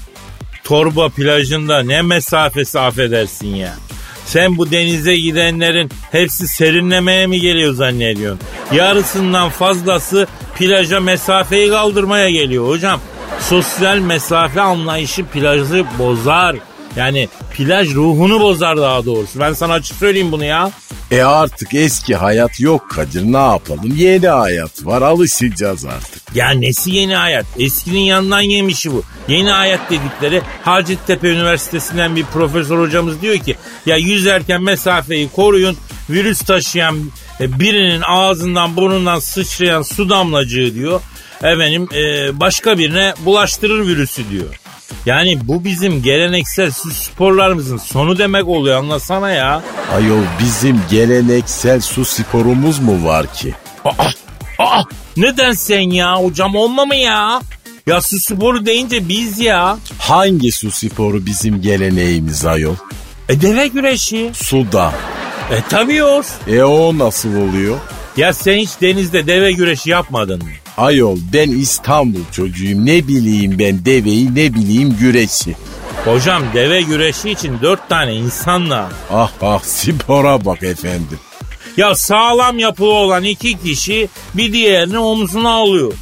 Torba 0.64 1.10
plajında 1.10 1.84
ne 1.84 2.02
mesafesi 2.02 2.80
affedersin 2.80 3.56
ya. 3.56 3.74
Sen 4.26 4.58
bu 4.58 4.72
denize 4.72 5.16
gidenlerin 5.16 5.90
hepsi 6.12 6.48
serinlemeye 6.48 7.28
mi 7.28 7.42
geliyor 7.42 7.74
zannediyorsun? 7.74 8.40
Yarısından 8.74 9.50
fazlası 9.50 10.28
plaja 10.60 11.00
mesafeyi 11.00 11.70
kaldırmaya 11.70 12.30
geliyor 12.30 12.68
hocam. 12.68 13.00
Sosyal 13.40 13.98
mesafe 13.98 14.62
anlayışı 14.62 15.26
plajı 15.26 15.86
bozar. 16.00 16.56
Yani 16.96 17.30
plaj 17.58 17.94
ruhunu 17.94 18.40
bozar 18.40 18.78
daha 18.78 19.06
doğrusu. 19.06 19.40
Ben 19.40 19.54
sana 19.54 19.74
açık 19.74 19.98
söyleyeyim 19.98 20.32
bunu 20.32 20.46
ya. 20.46 20.72
E 21.12 21.22
artık 21.22 21.74
eski 21.74 22.16
hayat 22.16 22.60
yok 22.60 22.90
Kadir 22.90 23.24
ne 23.24 23.38
yapalım? 23.38 23.96
Yeni 23.96 24.28
hayat 24.28 24.86
var 24.86 25.02
alışacağız 25.02 25.86
artık. 25.86 26.36
Ya 26.36 26.50
nesi 26.50 26.92
yeni 26.92 27.16
hayat? 27.16 27.46
Eskinin 27.60 28.00
yanından 28.00 28.42
yemişi 28.42 28.92
bu. 28.92 29.04
Yeni 29.28 29.50
hayat 29.50 29.92
dedikleri 29.92 30.42
Hacettepe 30.64 31.28
Üniversitesi'nden 31.28 32.16
bir 32.16 32.24
profesör 32.24 32.80
hocamız 32.80 33.22
diyor 33.22 33.38
ki 33.38 33.56
ya 33.86 33.98
yüzerken 33.98 34.64
mesafeyi 34.64 35.30
koruyun. 35.30 35.78
Virüs 36.10 36.42
taşıyan 36.42 37.12
e, 37.40 37.60
birinin 37.60 38.02
ağzından 38.02 38.76
burnundan 38.76 39.20
sıçrayan 39.20 39.82
su 39.82 40.10
damlacığı 40.10 40.76
diyor. 40.76 41.02
Efendim 41.44 41.88
e, 41.94 42.40
başka 42.40 42.78
birine 42.78 43.14
bulaştırır 43.26 43.88
virüsü 43.88 44.30
diyor. 44.30 44.61
Yani 45.06 45.40
bu 45.44 45.64
bizim 45.64 46.04
geleneksel 46.04 46.72
su 46.72 46.92
sporlarımızın 46.92 47.78
sonu 47.78 48.18
demek 48.18 48.48
oluyor 48.48 48.78
anlasana 48.80 49.32
ya. 49.32 49.62
Ayol 49.96 50.22
bizim 50.44 50.82
geleneksel 50.92 51.82
su 51.82 52.06
sporumuz 52.06 52.80
mu 52.80 53.06
var 53.08 53.34
ki? 53.34 53.54
Aa, 53.86 53.92
aa, 54.60 54.84
neden 55.18 55.52
sen 55.54 55.90
ya 55.90 56.16
hocam 56.16 56.56
olma 56.56 56.86
mı 56.86 56.96
ya? 56.96 57.42
Ya 57.88 58.02
su 58.02 58.20
sporu 58.20 58.66
deyince 58.66 59.08
biz 59.10 59.40
ya. 59.40 59.78
Hangi 60.00 60.52
su 60.52 60.72
sporu 60.72 61.26
bizim 61.26 61.62
geleneğimiz 61.62 62.46
ayol? 62.46 62.76
E 63.30 63.42
deve 63.42 63.68
güreşi. 63.68 64.32
Suda. 64.34 64.94
E 65.52 65.62
tabii 65.70 66.04
o. 66.04 66.22
E 66.48 66.64
o 66.64 66.98
nasıl 66.98 67.36
oluyor? 67.36 67.78
Ya 68.18 68.34
sen 68.34 68.58
hiç 68.58 68.70
denizde 68.82 69.28
deve 69.28 69.52
güreşi 69.52 69.90
yapmadın 69.90 70.44
mı? 70.44 70.50
Ayol 70.78 71.18
ben 71.34 71.50
İstanbul 71.50 72.20
çocuğuyum 72.32 72.86
ne 72.86 73.08
bileyim 73.08 73.60
ben 73.60 73.86
deveyi 73.86 74.36
ne 74.36 74.54
bileyim 74.54 74.96
güreşi. 75.00 75.56
Hocam 76.06 76.44
deve 76.54 76.82
güreşi 76.82 77.30
için 77.30 77.58
dört 77.62 77.90
tane 77.90 78.14
insan 78.16 78.70
lazım. 78.70 78.98
Ah 79.12 79.32
ah 79.42 79.64
spora 79.64 80.46
bak 80.46 80.64
efendim. 80.64 81.20
Ya 81.78 81.96
sağlam 81.96 82.60
yapılı 82.60 82.90
olan 82.94 83.24
iki 83.24 83.60
kişi 83.62 84.10
bir 84.34 84.54
diğerini 84.54 84.98
omzuna 84.98 85.50
alıyor. 85.52 85.94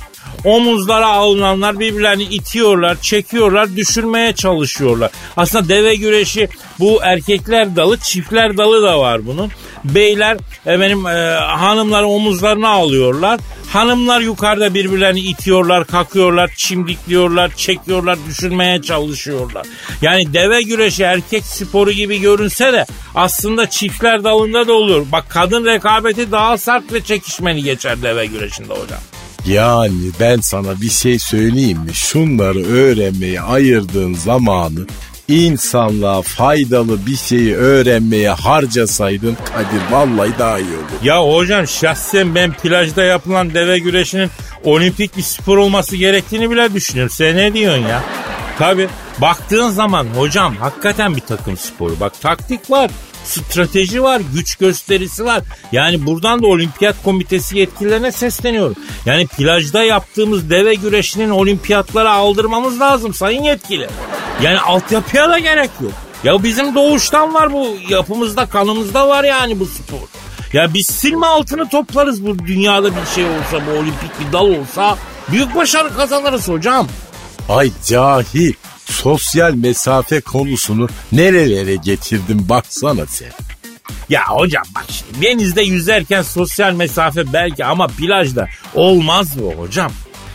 Omuzlara 0.43 1.07
alınanlar 1.07 1.79
birbirlerini 1.79 2.23
itiyorlar, 2.23 3.01
çekiyorlar, 3.01 3.75
düşürmeye 3.75 4.33
çalışıyorlar. 4.33 5.11
Aslında 5.37 5.69
deve 5.69 5.95
güreşi 5.95 6.49
bu 6.79 6.99
erkekler 7.03 7.75
dalı, 7.75 7.97
çiftler 7.97 8.57
dalı 8.57 8.83
da 8.83 8.99
var 8.99 9.25
bunun. 9.25 9.51
Beyler 9.83 10.37
efendim 10.65 11.07
e, 11.07 11.09
hanımları 11.39 12.07
omuzlarına 12.07 12.69
alıyorlar. 12.69 13.39
Hanımlar 13.69 14.21
yukarıda 14.21 14.73
birbirlerini 14.73 15.19
itiyorlar, 15.19 15.87
kakıyorlar, 15.87 16.51
çimdikliyorlar, 16.55 17.51
çekiyorlar, 17.55 18.17
düşürmeye 18.27 18.81
çalışıyorlar. 18.81 19.67
Yani 20.01 20.33
deve 20.33 20.61
güreşi 20.61 21.03
erkek 21.03 21.45
sporu 21.45 21.91
gibi 21.91 22.19
görünse 22.19 22.73
de 22.73 22.85
aslında 23.15 23.69
çiftler 23.69 24.23
dalında 24.23 24.67
da 24.67 24.73
oluyor. 24.73 25.05
Bak 25.11 25.25
kadın 25.29 25.65
rekabeti 25.65 26.31
daha 26.31 26.57
sert 26.57 26.93
ve 26.93 27.03
çekişmeli 27.03 27.63
geçer 27.63 28.01
deve 28.01 28.25
güreşinde 28.25 28.73
hocam. 28.73 28.99
Yani 29.49 30.11
ben 30.19 30.39
sana 30.39 30.81
bir 30.81 30.89
şey 30.89 31.19
söyleyeyim 31.19 31.77
mi? 31.79 31.93
Şunları 31.93 32.65
öğrenmeye 32.65 33.41
ayırdığın 33.41 34.13
zamanı 34.13 34.87
insanlığa 35.27 36.21
faydalı 36.21 37.05
bir 37.05 37.15
şeyi 37.15 37.55
öğrenmeye 37.55 38.29
harcasaydın 38.29 39.37
Kadir 39.45 39.91
vallahi 39.91 40.31
daha 40.39 40.59
iyi 40.59 40.69
olur. 40.69 41.03
Ya 41.03 41.23
hocam 41.23 41.67
şahsen 41.67 42.35
ben 42.35 42.53
plajda 42.53 43.03
yapılan 43.03 43.53
deve 43.53 43.79
güreşinin 43.79 44.29
olimpik 44.63 45.17
bir 45.17 45.21
spor 45.21 45.57
olması 45.57 45.95
gerektiğini 45.95 46.51
bile 46.51 46.73
düşünüyorum. 46.73 47.13
Sen 47.15 47.37
ne 47.37 47.53
diyorsun 47.53 47.87
ya? 47.87 48.03
Tabi 48.59 48.87
baktığın 49.17 49.69
zaman 49.69 50.07
hocam 50.15 50.55
hakikaten 50.55 51.15
bir 51.15 51.21
takım 51.21 51.57
sporu. 51.57 51.99
Bak 51.99 52.21
taktik 52.21 52.71
var, 52.71 52.91
strateji 53.23 54.03
var, 54.03 54.21
güç 54.33 54.55
gösterisi 54.55 55.25
var. 55.25 55.43
Yani 55.71 56.05
buradan 56.05 56.41
da 56.43 56.47
olimpiyat 56.47 56.95
komitesi 57.03 57.57
yetkililerine 57.57 58.11
sesleniyorum. 58.11 58.75
Yani 59.05 59.27
plajda 59.27 59.83
yaptığımız 59.83 60.49
deve 60.49 60.75
güreşinin 60.75 61.29
olimpiyatlara 61.29 62.13
aldırmamız 62.13 62.79
lazım 62.79 63.13
sayın 63.13 63.43
yetkili. 63.43 63.89
Yani 64.41 64.59
altyapıya 64.59 65.29
da 65.29 65.39
gerek 65.39 65.69
yok. 65.81 65.93
Ya 66.23 66.43
bizim 66.43 66.75
doğuştan 66.75 67.33
var 67.33 67.53
bu 67.53 67.75
yapımızda 67.89 68.45
kanımızda 68.45 69.07
var 69.07 69.23
yani 69.23 69.59
bu 69.59 69.65
spor. 69.65 70.07
Ya 70.53 70.73
biz 70.73 70.87
silme 70.87 71.25
altını 71.25 71.69
toplarız 71.69 72.25
bu 72.25 72.39
dünyada 72.39 72.87
bir 72.87 73.05
şey 73.15 73.25
olsa 73.25 73.65
bu 73.67 73.71
olimpik 73.71 74.19
bir 74.19 74.33
dal 74.33 74.47
olsa 74.47 74.97
büyük 75.31 75.55
başarı 75.55 75.95
kazanırız 75.95 76.47
hocam. 76.47 76.87
Ay 77.49 77.71
cahil 77.85 78.53
sosyal 78.89 79.53
mesafe 79.53 80.21
konusunu 80.21 80.89
nerelere 81.11 81.75
getirdin 81.75 82.49
baksana 82.49 83.05
sen. 83.05 83.31
Ya 84.09 84.27
hocam 84.27 84.63
bak 84.75 84.85
şimdi 84.89 85.25
denizde 85.25 85.61
yüzerken 85.61 86.21
sosyal 86.21 86.73
mesafe 86.73 87.33
belki 87.33 87.65
ama 87.65 87.87
plajda 87.87 88.47
olmaz 88.73 89.39
bu 89.39 89.53
hocam. 89.53 89.91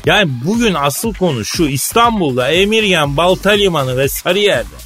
Yani 0.06 0.30
bugün 0.44 0.74
asıl 0.74 1.14
konu 1.14 1.44
şu 1.44 1.64
İstanbul'da 1.64 2.50
Emirgan, 2.50 3.16
Balta 3.16 3.50
Limanı 3.50 3.96
ve 3.96 4.08
Sarıyer'de 4.08 4.76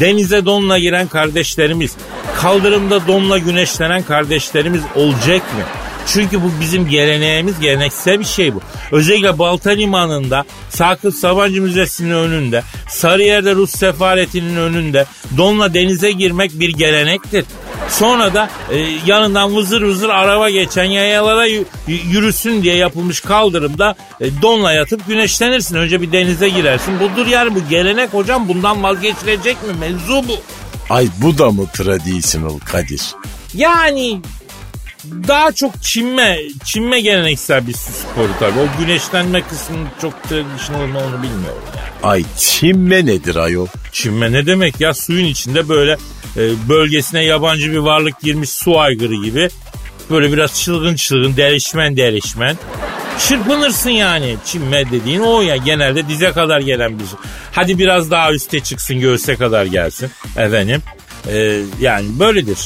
denize 0.00 0.44
donla 0.44 0.78
giren 0.78 1.08
kardeşlerimiz, 1.08 1.96
kaldırımda 2.36 3.06
donla 3.06 3.38
güneşlenen 3.38 4.02
kardeşlerimiz 4.02 4.82
olacak 4.94 5.42
mı? 5.42 5.83
Çünkü 6.06 6.42
bu 6.42 6.50
bizim 6.60 6.88
geleneğimiz, 6.88 7.60
geleneksel 7.60 8.20
bir 8.20 8.24
şey 8.24 8.54
bu. 8.54 8.60
Özellikle 8.92 9.38
Balta 9.38 9.70
Limanı'nda, 9.70 10.44
Sakıp 10.70 11.14
Sabancı 11.14 11.62
Müzesi'nin 11.62 12.10
önünde, 12.10 12.62
Sarıyer'de 12.88 13.54
Rus 13.54 13.70
sefaretinin 13.70 14.56
önünde 14.56 15.06
donla 15.36 15.74
denize 15.74 16.12
girmek 16.12 16.60
bir 16.60 16.68
gelenektir. 16.68 17.44
Sonra 17.88 18.34
da 18.34 18.50
e, 18.70 18.78
yanından 19.06 19.56
vızır 19.56 19.82
vızır 19.82 20.08
araba 20.08 20.50
geçen 20.50 20.84
yayalara 20.84 21.46
yürüsün 21.86 22.62
diye 22.62 22.76
yapılmış 22.76 23.20
kaldırımda 23.20 23.94
e, 24.20 24.42
donla 24.42 24.72
yatıp 24.72 25.06
güneşlenirsin. 25.06 25.74
Önce 25.76 26.02
bir 26.02 26.12
denize 26.12 26.48
girersin. 26.48 27.00
Budur 27.00 27.26
yani 27.26 27.54
bu 27.54 27.68
gelenek 27.70 28.14
hocam 28.14 28.48
bundan 28.48 28.82
vazgeçilecek 28.82 29.62
mi? 29.62 29.72
Mevzu 29.80 30.28
bu. 30.28 30.36
Ay 30.90 31.08
bu 31.22 31.38
da 31.38 31.50
mı 31.50 31.66
traditional 31.72 32.58
Kadir? 32.58 33.02
Yani 33.54 34.20
daha 35.28 35.52
çok 35.52 35.82
çinme, 35.82 36.38
çinme 36.64 37.00
geleneksel 37.00 37.66
bir 37.66 37.72
su 37.72 37.92
sporu 37.92 38.30
tabii. 38.40 38.58
O 38.58 38.80
güneşlenme 38.80 39.42
kısmının 39.42 39.88
çok 40.00 40.30
mı 40.30 40.98
onu 40.98 41.22
bilmiyorum 41.22 41.62
yani. 41.76 41.88
Ay 42.02 42.24
çinme 42.38 43.06
nedir 43.06 43.36
ayol? 43.36 43.66
Çinme 43.92 44.32
ne 44.32 44.46
demek 44.46 44.80
ya 44.80 44.94
suyun 44.94 45.24
içinde 45.24 45.68
böyle 45.68 45.92
e, 46.36 46.68
bölgesine 46.68 47.24
yabancı 47.24 47.72
bir 47.72 47.78
varlık 47.78 48.20
girmiş 48.20 48.50
su 48.50 48.80
aygırı 48.80 49.14
gibi. 49.14 49.48
Böyle 50.10 50.32
biraz 50.32 50.62
çılgın 50.62 50.96
çılgın 50.96 51.36
delişmen 51.36 51.96
delişmen. 51.96 52.56
Çırpınırsın 53.28 53.90
yani. 53.90 54.36
Çinme 54.44 54.90
dediğin 54.90 55.20
o 55.20 55.42
ya 55.42 55.56
genelde 55.56 56.08
dize 56.08 56.32
kadar 56.32 56.60
gelen 56.60 56.98
bir 56.98 57.04
su. 57.04 57.18
Hadi 57.52 57.78
biraz 57.78 58.10
daha 58.10 58.32
üste 58.32 58.60
çıksın 58.60 59.00
göğüse 59.00 59.36
kadar 59.36 59.66
gelsin. 59.66 60.10
Efendim. 60.36 60.82
E, 61.28 61.60
yani 61.80 62.06
böyledir. 62.18 62.58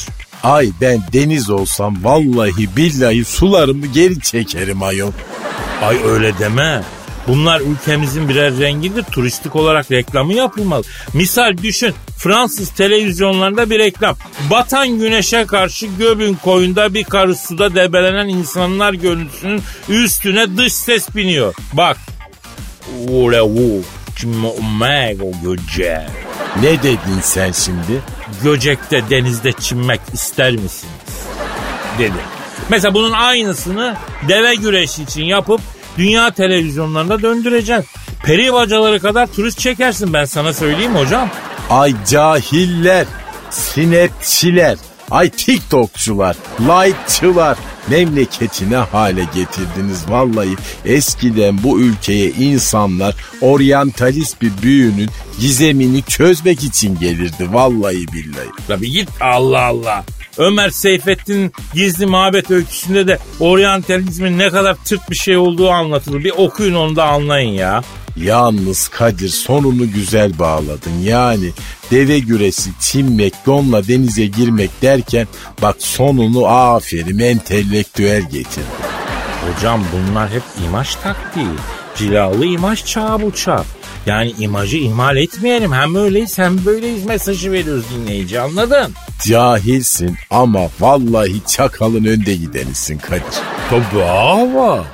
Ay 0.43 0.69
ben 0.81 1.01
deniz 1.13 1.49
olsam 1.49 2.03
vallahi 2.03 2.75
billahi 2.75 3.25
sularımı 3.25 3.85
geri 3.85 4.21
çekerim 4.21 4.83
ayol. 4.83 5.11
Ay 5.81 5.97
öyle 6.05 6.39
deme. 6.39 6.83
Bunlar 7.27 7.61
ülkemizin 7.61 8.29
birer 8.29 8.57
rengidir. 8.59 9.03
Turistik 9.03 9.55
olarak 9.55 9.91
reklamı 9.91 10.33
yapılmalı. 10.33 10.83
Misal 11.13 11.57
düşün 11.57 11.93
Fransız 12.17 12.69
televizyonlarında 12.69 13.69
bir 13.69 13.79
reklam. 13.79 14.15
Batan 14.49 14.89
güneşe 14.89 15.45
karşı 15.45 15.85
Göbün 15.85 16.33
koyunda 16.33 16.93
bir 16.93 17.03
karı 17.03 17.35
suda 17.35 17.75
debelenen 17.75 18.27
insanlar 18.27 18.93
görüntüsünün 18.93 19.61
üstüne 19.89 20.57
dış 20.57 20.73
ses 20.73 21.15
biniyor. 21.15 21.53
Bak. 21.73 21.97
Voulez-vous 23.07 23.98
o 25.21 25.31
göce? 25.43 26.05
Ne 26.61 26.83
dedin 26.83 27.19
sen 27.21 27.51
şimdi? 27.51 28.01
Göcekte 28.43 29.09
denizde 29.09 29.51
çimmek 29.51 30.01
ister 30.13 30.51
misiniz? 30.51 31.23
Dedi. 31.99 32.17
Mesela 32.69 32.93
bunun 32.93 33.11
aynısını 33.11 33.95
deve 34.27 34.55
güreşi 34.55 35.03
için 35.03 35.23
yapıp 35.23 35.61
dünya 35.97 36.31
televizyonlarında 36.31 37.21
döndüreceksin. 37.21 37.85
Peri 38.23 38.53
bacaları 38.53 38.99
kadar 38.99 39.27
turist 39.27 39.59
çekersin 39.59 40.13
ben 40.13 40.25
sana 40.25 40.53
söyleyeyim 40.53 40.95
hocam. 40.95 41.29
Ay 41.69 41.93
cahiller, 42.09 43.05
sinetçiler, 43.49 44.77
ay 45.11 45.29
tiktokçular, 45.29 46.35
like'çılar 46.59 47.57
memleketi 47.89 48.71
ne 48.71 48.77
hale 48.77 49.23
getirdiniz 49.35 50.09
vallahi. 50.09 50.55
Eskiden 50.85 51.63
bu 51.63 51.79
ülkeye 51.79 52.29
insanlar 52.29 53.15
oryantalist 53.41 54.41
bir 54.41 54.51
büyünün 54.61 55.09
gizemini 55.39 56.03
çözmek 56.03 56.63
için 56.63 56.99
gelirdi 56.99 57.47
vallahi 57.53 58.07
billahi. 58.13 58.49
Tabi 58.67 58.91
git 58.91 59.09
Allah 59.21 59.61
Allah. 59.61 60.03
Ömer 60.37 60.69
Seyfettin 60.69 61.51
gizli 61.73 62.05
mabet 62.05 62.51
öyküsünde 62.51 63.07
de 63.07 63.19
oryantalizmin 63.39 64.37
ne 64.37 64.49
kadar 64.49 64.75
tırt 64.75 65.09
bir 65.09 65.15
şey 65.15 65.37
olduğu 65.37 65.69
anlatılır. 65.69 66.23
Bir 66.23 66.33
okuyun 66.37 66.75
onu 66.75 66.95
da 66.95 67.05
anlayın 67.05 67.51
ya. 67.51 67.83
Yalnız 68.23 68.87
Kadir 68.87 69.29
sonunu 69.29 69.91
güzel 69.91 70.39
bağladın. 70.39 70.99
Yani 71.03 71.49
deve 71.91 72.19
güresi, 72.19 72.69
çimmek, 72.79 73.33
donla 73.45 73.87
denize 73.87 74.25
girmek 74.25 74.81
derken 74.81 75.27
bak 75.61 75.75
sonunu 75.79 76.45
aferin 76.45 77.19
entelektüel 77.19 78.21
getirdi. 78.21 78.65
Hocam 79.41 79.83
bunlar 79.93 80.29
hep 80.29 80.43
imaj 80.65 80.95
taktiği. 80.95 81.47
Cilalı 81.95 82.45
imaj 82.45 82.85
çağı 82.85 83.21
bu 83.21 83.31
çağ. 83.31 83.63
Yani 84.05 84.33
imajı 84.39 84.77
ihmal 84.77 85.17
etmeyelim. 85.17 85.71
Hem 85.71 85.95
öyleyiz 85.95 86.37
hem 86.37 86.65
böyleyiz 86.65 87.05
mesajı 87.05 87.51
veriyoruz 87.51 87.85
dinleyici 87.95 88.39
anladın? 88.39 88.93
Cahilsin 89.27 90.17
ama 90.29 90.59
vallahi 90.79 91.41
çakalın 91.47 92.05
önde 92.05 92.35
gidenisin 92.35 92.97
Kadir. 92.97 93.23
Tabii 93.69 94.03
ama. 94.03 94.85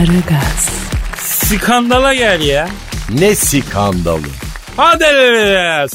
Aragaz, 0.00 0.68
Skandala 1.16 2.14
gel 2.14 2.40
ya. 2.40 2.68
Ne 3.18 3.34
skandalı. 3.34 4.26
Hadi 4.76 5.04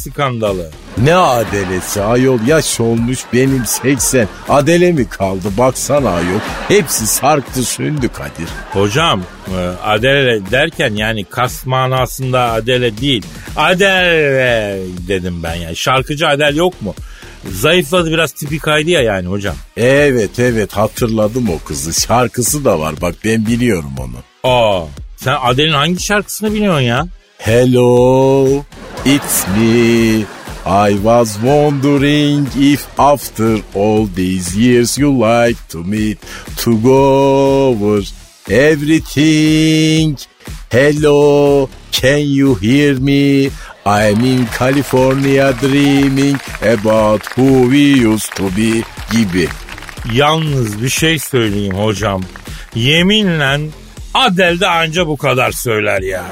skandalı. 0.02 0.70
Ne 0.98 1.16
adelesi 1.16 2.02
ayol 2.02 2.40
yaş 2.48 2.80
olmuş 2.80 3.20
benim 3.34 3.66
80. 3.66 4.28
Adele 4.50 4.92
mi 4.92 5.10
kaldı 5.10 5.48
baksana 5.58 6.10
ayol. 6.10 6.40
Hepsi 6.68 7.08
sarktı 7.08 7.64
sündü 7.64 8.10
Kadir. 8.10 8.50
Hocam 8.74 9.22
e, 9.48 9.58
Adele 9.84 10.52
derken 10.52 10.94
yani 10.94 11.24
kas 11.24 11.66
manasında 11.66 12.52
Adele 12.52 12.98
değil. 12.98 13.26
Adele 13.56 14.80
dedim 15.08 15.44
ben 15.44 15.56
yani. 15.56 15.76
Şarkıcı 15.76 16.28
Adele 16.28 16.58
yok 16.58 16.82
mu? 16.82 16.96
Zayıfladı 17.52 18.12
biraz 18.12 18.32
tipi 18.32 18.60
kaydı 18.60 18.90
ya 18.90 19.02
yani 19.02 19.28
hocam. 19.28 19.56
Evet 19.78 20.40
evet 20.40 20.74
hatırladım 20.74 21.50
o 21.50 21.60
kızı. 21.68 22.02
Şarkısı 22.02 22.66
da 22.66 22.80
var 22.80 22.96
bak 23.02 23.16
ben 23.26 23.46
biliyorum 23.46 23.92
onu. 24.00 24.52
Aa, 24.54 24.86
sen 25.18 25.36
Adele'nin 25.42 25.74
hangi 25.74 26.04
şarkısını 26.04 26.54
biliyorsun 26.54 26.82
ya? 26.82 27.08
Hello, 27.38 28.64
it's 29.06 29.48
me. 29.58 30.24
I 30.68 30.94
was 30.94 31.34
wondering 31.34 32.48
if 32.60 32.86
after 32.98 33.60
all 33.76 34.08
these 34.16 34.60
years 34.60 34.98
you 34.98 35.14
like 35.22 35.60
to 35.70 35.84
meet 35.84 36.18
to 36.58 36.72
go 36.82 37.68
over 37.68 38.04
everything. 38.50 40.18
Hello, 40.72 41.70
can 41.92 42.18
you 42.18 42.56
hear 42.62 42.98
me? 42.98 43.50
I'm 43.88 44.26
in 44.26 44.48
California 44.48 45.54
dreaming 45.54 46.38
about 46.74 47.22
who 47.36 47.70
we 47.70 48.08
used 48.14 48.36
to 48.36 48.44
be 48.44 48.84
gibi. 49.12 49.48
Yalnız 50.14 50.82
bir 50.82 50.90
şey 50.90 51.20
söyleyeyim 51.20 51.74
hocam. 51.74 52.22
Yeminle 52.76 53.60
Adel 54.14 54.60
de 54.60 54.68
anca 54.68 55.08
bu 55.08 55.18
kadar 55.18 55.52
söyler 55.52 56.02
ya. 56.02 56.26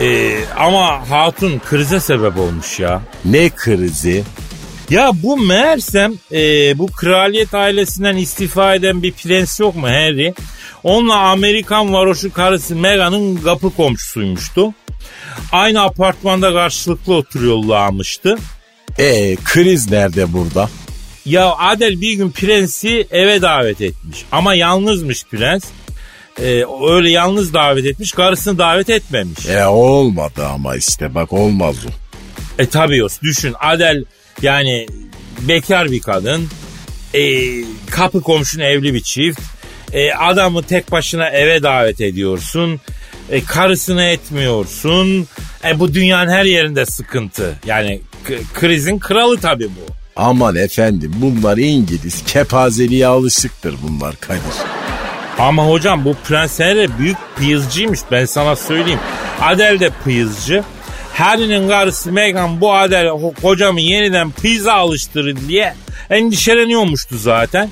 Ee, 0.00 0.38
ama 0.56 1.10
hatun 1.10 1.58
krize 1.58 2.00
sebep 2.00 2.38
olmuş 2.38 2.80
ya. 2.80 3.02
Ne 3.24 3.50
krizi? 3.50 4.24
Ya 4.90 5.10
bu 5.14 5.36
meğersem 5.36 6.14
e, 6.32 6.38
bu 6.78 6.86
kraliyet 6.86 7.54
ailesinden 7.54 8.16
istifa 8.16 8.74
eden 8.74 9.02
bir 9.02 9.12
prens 9.12 9.60
yok 9.60 9.76
mu 9.76 9.86
Harry? 9.86 10.34
Onunla 10.82 11.18
Amerikan 11.18 11.92
varoşu 11.92 12.32
karısı 12.32 12.76
Meghan'ın 12.76 13.36
kapı 13.36 13.70
komşusuymuştu. 13.70 14.74
Aynı 15.52 15.82
apartmanda 15.82 16.52
karşılıklı 16.52 17.14
oturuyorlarmıştı. 17.14 18.38
E 18.98 19.36
kriz 19.44 19.90
nerede 19.90 20.32
burada? 20.32 20.70
Ya 21.24 21.52
Adel 21.52 22.00
bir 22.00 22.12
gün 22.12 22.30
prensi 22.30 23.06
eve 23.10 23.42
davet 23.42 23.80
etmiş. 23.80 24.24
Ama 24.32 24.54
yalnızmış 24.54 25.24
prens. 25.24 25.64
Ee, 26.40 26.64
öyle 26.90 27.10
yalnız 27.10 27.54
davet 27.54 27.86
etmiş. 27.86 28.12
Karısını 28.12 28.58
davet 28.58 28.90
etmemiş. 28.90 29.46
E 29.46 29.66
olmadı 29.66 30.46
ama 30.46 30.76
işte 30.76 31.14
bak 31.14 31.32
olmaz 31.32 31.76
o. 31.86 31.90
E 32.62 32.66
tabii 32.66 33.04
o. 33.04 33.08
Düşün 33.22 33.54
Adel 33.60 34.04
yani 34.42 34.86
bekar 35.40 35.90
bir 35.90 36.00
kadın. 36.00 36.48
E, 37.14 37.42
kapı 37.90 38.22
komşun 38.22 38.60
evli 38.60 38.94
bir 38.94 39.00
çift. 39.02 39.40
E, 39.92 40.12
adamı 40.12 40.62
tek 40.62 40.92
başına 40.92 41.28
eve 41.28 41.62
davet 41.62 42.00
ediyorsun. 42.00 42.80
E, 43.30 43.44
karısını 43.44 44.02
etmiyorsun. 44.02 45.26
E, 45.64 45.78
bu 45.78 45.94
dünyanın 45.94 46.30
her 46.30 46.44
yerinde 46.44 46.86
sıkıntı. 46.86 47.54
Yani 47.66 48.00
krizin 48.54 48.98
kralı 48.98 49.40
tabii 49.40 49.68
bu. 49.68 49.92
Aman 50.16 50.56
efendim 50.56 51.12
bunlar 51.16 51.56
İngiliz 51.58 52.24
kepazeliğe 52.24 53.06
alışıktır 53.06 53.74
bunlar 53.82 54.16
Kadir. 54.20 54.40
Ama 55.38 55.66
hocam 55.66 56.04
bu 56.04 56.14
Prens 56.24 56.60
Henry 56.60 56.88
büyük 56.98 57.16
pıyızcıymış 57.36 58.00
ben 58.10 58.24
sana 58.24 58.56
söyleyeyim. 58.56 59.00
Adel 59.42 59.80
de 59.80 59.90
pıyızcı. 60.04 60.62
Harry'nin 61.14 61.68
karısı 61.68 62.12
Meghan 62.12 62.60
bu 62.60 62.74
Adel 62.74 63.08
kocamı 63.42 63.80
yeniden 63.80 64.30
pizza 64.30 64.72
alıştırır 64.72 65.36
diye 65.48 65.74
endişeleniyormuştu 66.10 67.18
zaten. 67.18 67.70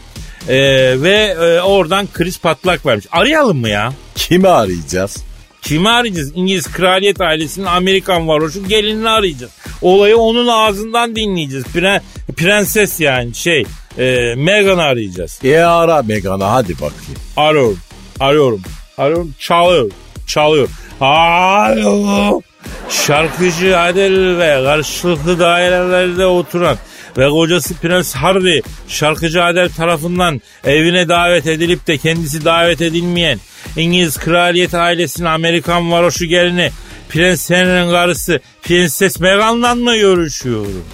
Ee, 0.48 0.54
ve 1.02 1.36
e, 1.40 1.60
oradan 1.60 2.08
kriz 2.12 2.38
patlak 2.38 2.86
vermiş. 2.86 3.06
Arayalım 3.12 3.60
mı 3.60 3.68
ya? 3.68 3.92
Kimi 4.14 4.48
arayacağız? 4.48 5.16
Kimi 5.64 5.88
arayacağız? 5.88 6.32
İngiliz 6.34 6.72
kraliyet 6.72 7.20
ailesinin 7.20 7.66
Amerikan 7.66 8.28
varoşu 8.28 8.68
gelinini 8.68 9.08
arayacağız. 9.08 9.52
Olayı 9.82 10.16
onun 10.16 10.46
ağzından 10.46 11.16
dinleyeceğiz. 11.16 11.64
Pre- 11.74 12.00
prenses 12.36 13.00
yani 13.00 13.34
şey 13.34 13.64
e, 13.98 14.34
Meghan'ı 14.36 14.82
arayacağız. 14.82 15.40
E 15.44 15.58
ara 15.58 16.02
Meghan'a 16.02 16.52
hadi 16.52 16.74
bakayım. 16.74 17.20
Arıyorum. 17.36 17.78
Arıyorum. 18.20 18.62
Arıyorum. 18.98 19.34
Çalıyor. 19.38 19.90
Çalıyor. 20.26 20.68
Alo. 21.00 22.40
Şarkıcı 22.88 23.78
Adel 23.78 24.38
ve 24.38 24.64
karşılıklı 24.64 25.38
dairelerde 25.38 26.26
oturan 26.26 26.76
ve 27.18 27.28
kocası 27.28 27.74
Prens 27.74 28.14
Harry 28.14 28.62
şarkıcı 28.88 29.44
Adel 29.44 29.68
tarafından 29.68 30.40
evine 30.64 31.08
davet 31.08 31.46
edilip 31.46 31.86
de 31.86 31.98
kendisi 31.98 32.44
davet 32.44 32.82
edilmeyen 32.82 33.38
İngiliz 33.76 34.16
kraliyet 34.16 34.74
ailesinin 34.74 35.26
Amerikan 35.26 35.92
varoşu 35.92 36.24
gelini 36.24 36.70
Prens 37.08 37.50
Henry'nin 37.50 37.90
karısı 37.90 38.40
Prenses 38.62 39.20
Meghan'la 39.20 39.74
mı 39.74 39.96
görüşüyorum? 39.96 40.84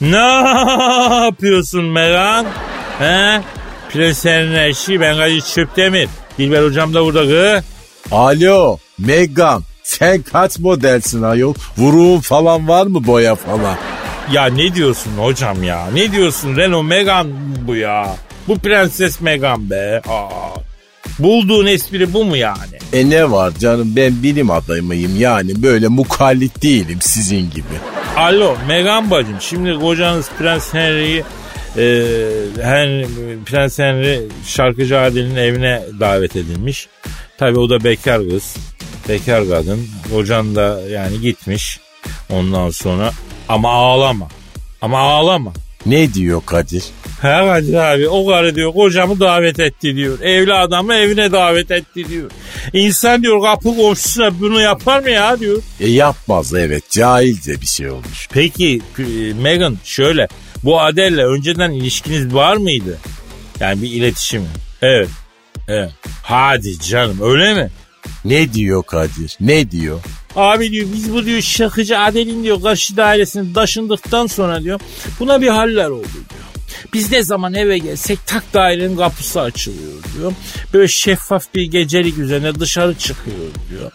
Ne 0.00 0.16
yapıyorsun 1.24 1.84
Meghan? 1.84 2.46
He? 2.98 3.40
Prens 3.92 4.24
Henry'nin 4.24 4.56
eşi 4.58 5.00
ben 5.00 5.16
Kadir 5.16 5.40
Çöptemir. 5.40 6.08
Dilber 6.38 6.62
hocam 6.62 6.94
da 6.94 7.04
burada 7.04 7.22
kız. 7.22 7.64
Alo 8.12 8.78
Meghan 8.98 9.62
sen 9.82 10.22
kaç 10.22 10.58
modelsin 10.58 11.22
ayol? 11.22 11.54
Vuruğun 11.78 12.20
falan 12.20 12.68
var 12.68 12.86
mı 12.86 13.06
boya 13.06 13.34
falan? 13.34 13.76
Ya 14.32 14.46
ne 14.46 14.74
diyorsun 14.74 15.10
hocam 15.18 15.62
ya? 15.62 15.86
Ne 15.94 16.12
diyorsun 16.12 16.56
Renault 16.56 16.84
Meghan 16.84 17.28
bu 17.66 17.76
ya? 17.76 18.16
Bu 18.48 18.58
Prenses 18.58 19.20
Meghan 19.20 19.70
be. 19.70 20.02
Aa. 20.08 20.54
Bulduğun 21.18 21.66
espri 21.66 22.12
bu 22.12 22.24
mu 22.24 22.36
yani? 22.36 22.78
E 22.92 23.10
ne 23.10 23.30
var 23.30 23.52
canım 23.58 23.96
ben 23.96 24.22
bilim 24.22 24.50
adamıyım 24.50 25.20
yani 25.20 25.62
böyle 25.62 25.88
mukallit 25.88 26.62
değilim 26.62 26.98
sizin 27.00 27.50
gibi. 27.50 27.74
Alo 28.16 28.56
Megan 28.68 29.10
bacım 29.10 29.36
şimdi 29.40 29.74
kocanız 29.80 30.28
Prens 30.38 30.74
Henry'i 30.74 31.24
e, 31.76 31.84
Henry, 32.62 33.06
Prens 33.46 33.78
Henry 33.78 34.22
şarkıcı 34.46 35.00
Adil'in 35.00 35.36
evine 35.36 35.82
davet 36.00 36.36
edilmiş. 36.36 36.88
Tabi 37.38 37.58
o 37.58 37.70
da 37.70 37.84
bekar 37.84 38.28
kız. 38.28 38.56
Bekar 39.08 39.48
kadın. 39.48 39.88
Kocan 40.10 40.54
da 40.54 40.80
yani 40.90 41.20
gitmiş. 41.20 41.80
Ondan 42.30 42.70
sonra 42.70 43.12
ama 43.48 43.68
ağlama. 43.68 44.28
Ama 44.82 44.98
ağlama. 44.98 45.52
Ne 45.86 46.14
diyor 46.14 46.42
Kadir? 46.46 46.84
He 47.22 47.28
Kadir 47.28 47.74
abi 47.74 48.08
o 48.08 48.26
karı 48.26 48.54
diyor 48.54 48.72
kocamı 48.72 49.20
davet 49.20 49.60
etti 49.60 49.96
diyor. 49.96 50.20
Evli 50.20 50.52
adamı 50.54 50.94
evine 50.94 51.32
davet 51.32 51.70
etti 51.70 52.08
diyor. 52.08 52.30
İnsan 52.72 53.22
diyor 53.22 53.42
kapı 53.42 53.76
komşusuna 53.76 54.40
bunu 54.40 54.60
yapar 54.60 55.00
mı 55.00 55.10
ya 55.10 55.40
diyor. 55.40 55.62
E 55.80 55.88
yapmaz 55.90 56.54
evet 56.54 56.90
cahilce 56.90 57.60
bir 57.60 57.66
şey 57.66 57.90
olmuş. 57.90 58.28
Peki 58.32 58.82
e, 58.98 59.02
Megan 59.42 59.78
şöyle 59.84 60.28
bu 60.62 60.80
Adele'le 60.80 61.24
önceden 61.26 61.70
ilişkiniz 61.70 62.34
var 62.34 62.56
mıydı? 62.56 62.98
Yani 63.60 63.82
bir 63.82 63.90
iletişim. 63.90 64.42
Evet. 64.82 65.08
Evet. 65.68 65.90
Hadi 66.22 66.80
canım 66.80 67.18
öyle 67.22 67.54
mi? 67.54 67.70
Ne 68.24 68.52
diyor 68.52 68.82
Kadir? 68.82 69.36
Ne 69.40 69.70
diyor? 69.70 70.00
Abi 70.36 70.70
diyor 70.70 70.88
biz 70.94 71.12
bu 71.12 71.26
diyor 71.26 71.40
şakıcı 71.40 71.98
Adel'in 71.98 72.44
diyor 72.44 72.62
karşı 72.62 72.96
dairesini 72.96 73.52
taşındıktan 73.52 74.26
sonra 74.26 74.62
diyor 74.62 74.80
buna 75.20 75.40
bir 75.40 75.48
haller 75.48 75.88
oldu 75.88 76.08
diyor. 76.12 76.44
Biz 76.92 77.12
ne 77.12 77.22
zaman 77.22 77.54
eve 77.54 77.78
gelsek 77.78 78.26
tak 78.26 78.54
dairenin 78.54 78.96
kapısı 78.96 79.40
açılıyor 79.40 79.92
diyor. 80.18 80.32
Böyle 80.72 80.88
şeffaf 80.88 81.54
bir 81.54 81.62
gecelik 81.62 82.18
üzerine 82.18 82.54
dışarı 82.54 82.94
çıkıyor 82.94 83.36
diyor. 83.70 83.90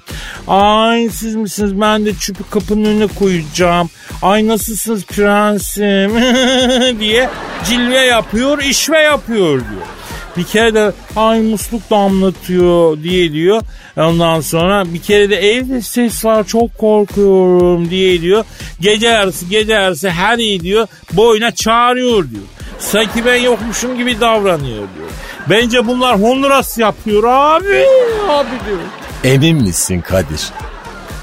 Ay 0.47 1.09
siz 1.09 1.35
misiniz 1.35 1.81
ben 1.81 2.05
de 2.05 2.13
çöpü 2.15 2.43
kapının 2.49 2.85
önüne 2.85 3.07
koyacağım. 3.07 3.89
Ay 4.21 4.47
nasılsınız 4.47 5.05
prensim 5.05 6.11
diye 6.99 7.29
cilve 7.65 7.99
yapıyor 7.99 8.63
işve 8.63 8.99
yapıyor 8.99 9.49
diyor. 9.49 9.98
Bir 10.39 10.43
kere 10.43 10.73
de 10.73 10.91
ay 11.15 11.41
musluk 11.41 11.89
damlatıyor 11.89 13.03
diye 13.03 13.33
diyor. 13.33 13.61
Ondan 13.97 14.41
sonra 14.41 14.93
bir 14.93 15.01
kere 15.01 15.29
de 15.29 15.35
evde 15.35 15.81
ses 15.81 16.25
var 16.25 16.47
çok 16.47 16.77
korkuyorum 16.77 17.89
diye 17.89 18.21
diyor. 18.21 18.45
Gece 18.79 19.07
yarısı 19.07 19.45
gece 19.45 19.73
yarısı 19.73 20.09
her 20.09 20.37
iyi 20.37 20.59
diyor 20.59 20.87
boyuna 21.13 21.51
çağırıyor 21.51 22.29
diyor. 22.29 22.41
Sanki 22.79 23.25
ben 23.25 23.35
yokmuşum 23.35 23.97
gibi 23.97 24.19
davranıyor 24.19 24.75
diyor. 24.97 25.09
Bence 25.49 25.87
bunlar 25.87 26.21
Honduras 26.21 26.77
yapıyor 26.77 27.23
abi. 27.23 27.85
Abi 28.29 28.49
diyor. 28.67 28.79
Emin 29.23 29.55
misin 29.63 30.01
Kadir? 30.01 30.41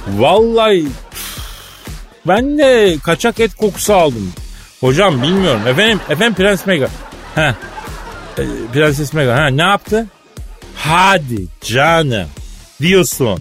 Vallahi 0.09 0.87
ben 2.26 2.59
de 2.59 2.96
kaçak 3.05 3.40
et 3.40 3.55
kokusu 3.55 3.94
aldım. 3.94 4.33
Hocam 4.81 5.22
bilmiyorum. 5.22 5.61
Efendim, 5.66 6.00
efendim 6.09 6.35
Prens 6.35 6.66
Mega. 6.66 6.88
Heh. 7.35 7.52
E, 8.38 8.44
Prenses 8.72 9.12
Mega. 9.12 9.37
Ha, 9.37 9.46
ne 9.46 9.62
yaptı? 9.62 10.07
Hadi 10.75 11.46
canım. 11.61 12.29
Diyorsun. 12.81 13.38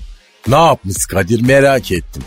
Ne 0.48 0.56
yapmış 0.56 1.06
Kadir 1.06 1.42
merak 1.42 1.92
ettim. 1.92 2.24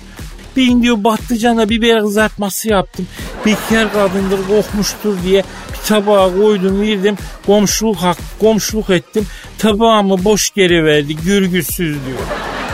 Ben 0.56 0.82
diyor 0.82 1.04
battıcana 1.04 1.68
biber 1.68 2.00
kızartması 2.00 2.68
yaptım. 2.68 3.06
Bekar 3.46 3.92
kadındır 3.92 4.46
kokmuştur 4.48 5.16
diye 5.24 5.44
bir 5.72 5.88
tabağa 5.88 6.34
koydum 6.34 6.80
verdim. 6.80 7.16
Komşuluk 7.46 7.96
hak, 7.96 8.16
komşuluk 8.40 8.90
ettim. 8.90 9.26
Tabağımı 9.58 10.24
boş 10.24 10.50
geri 10.50 10.84
verdi 10.84 11.16
gürgüsüz 11.16 11.96
diyor. 12.06 12.18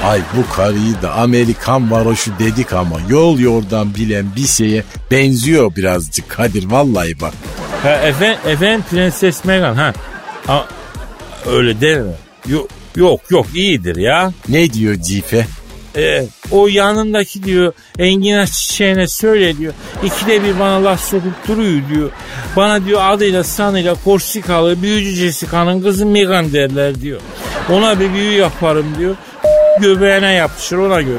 Ay 0.04 0.20
bu 0.36 0.54
karıyı 0.54 1.02
da 1.02 1.14
Amerikan 1.14 1.90
varoşu 1.90 2.32
dedik 2.38 2.72
ama 2.72 3.00
yol 3.08 3.38
yordan 3.38 3.94
bilen 3.94 4.26
bir 4.36 4.46
şeye 4.46 4.84
benziyor 5.10 5.76
birazcık 5.76 6.28
Kadir 6.28 6.64
vallahi 6.70 7.20
bak. 7.20 7.34
Ha, 7.84 7.90
efendim, 7.90 8.38
efendim 8.46 8.84
Prenses 8.90 9.44
Meghan 9.44 9.74
ha. 9.74 9.92
ha 10.46 10.66
öyle 11.46 11.80
deme. 11.80 12.12
Yok, 12.46 12.68
yok 12.96 13.20
yok 13.30 13.46
iyidir 13.54 13.96
ya. 13.96 14.32
Ne 14.48 14.72
diyor 14.72 14.94
Cife? 14.94 15.46
Ee, 15.96 16.26
o 16.50 16.66
yanındaki 16.68 17.42
diyor 17.42 17.72
enginar 17.98 18.46
çiçeğine 18.46 19.08
söyle 19.08 19.58
diyor. 19.58 19.72
İkide 20.04 20.44
bir 20.44 20.58
bana 20.58 20.84
laf 20.84 21.00
sokup 21.00 21.48
duruyor 21.48 21.82
diyor. 21.94 22.10
Bana 22.56 22.84
diyor 22.84 23.00
adıyla 23.04 23.44
sanıyla 23.44 23.94
Korsikalı 24.04 24.82
büyücü 24.82 25.10
Jessica'nın 25.10 25.82
kızı 25.82 26.06
Megan 26.06 26.52
derler 26.52 27.00
diyor. 27.00 27.20
Ona 27.70 28.00
bir 28.00 28.12
büyü 28.12 28.32
yaparım 28.32 28.86
diyor. 28.98 29.16
Göbeğine 29.80 30.32
yapışır 30.32 30.76
ona 30.76 31.02
göre. 31.02 31.18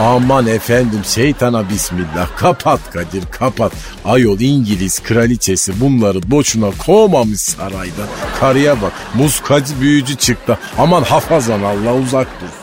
Aman 0.00 0.46
efendim 0.46 1.00
şeytana 1.04 1.68
bismillah 1.68 2.36
kapat 2.36 2.80
Kadir 2.92 3.22
kapat. 3.30 3.72
Ayol 4.04 4.40
İngiliz 4.40 5.00
kraliçesi 5.00 5.80
bunları 5.80 6.30
boşuna 6.30 6.70
kovmamış 6.86 7.40
sarayda. 7.40 8.02
Karıya 8.40 8.82
bak 8.82 8.92
muskacı 9.14 9.80
büyücü 9.80 10.16
çıktı. 10.16 10.58
Aman 10.78 11.02
hafazan 11.02 11.62
Allah 11.62 11.94
uzak 11.94 12.26
dur. 12.40 12.62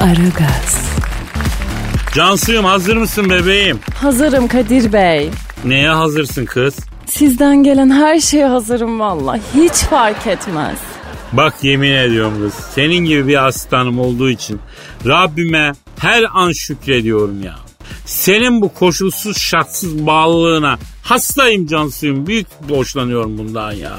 Aragaz, 0.00 0.88
Cansuyum 2.14 2.64
hazır 2.64 2.96
mısın 2.96 3.30
bebeğim? 3.30 3.78
Hazırım 3.94 4.48
Kadir 4.48 4.92
Bey. 4.92 5.30
Neye 5.64 5.88
hazırsın 5.88 6.44
kız? 6.44 6.74
Sizden 7.08 7.62
gelen 7.62 7.90
her 7.90 8.20
şeye 8.20 8.46
hazırım 8.46 9.00
valla. 9.00 9.38
Hiç 9.54 9.72
fark 9.72 10.26
etmez. 10.26 10.78
Bak 11.32 11.54
yemin 11.62 11.90
ediyorum 11.90 12.34
kız. 12.42 12.54
Senin 12.54 13.04
gibi 13.04 13.28
bir 13.28 13.46
asistanım 13.46 13.98
olduğu 13.98 14.30
için 14.30 14.60
Rabbime 15.06 15.72
her 15.98 16.24
an 16.34 16.52
şükrediyorum 16.52 17.42
ya. 17.42 17.54
Senin 18.04 18.62
bu 18.62 18.74
koşulsuz 18.74 19.38
şartsız 19.38 20.06
bağlılığına 20.06 20.78
hastayım 21.02 21.66
Cansuyum. 21.66 22.26
Büyük 22.26 22.46
hoşlanıyorum 22.68 23.38
bundan 23.38 23.72
ya. 23.72 23.96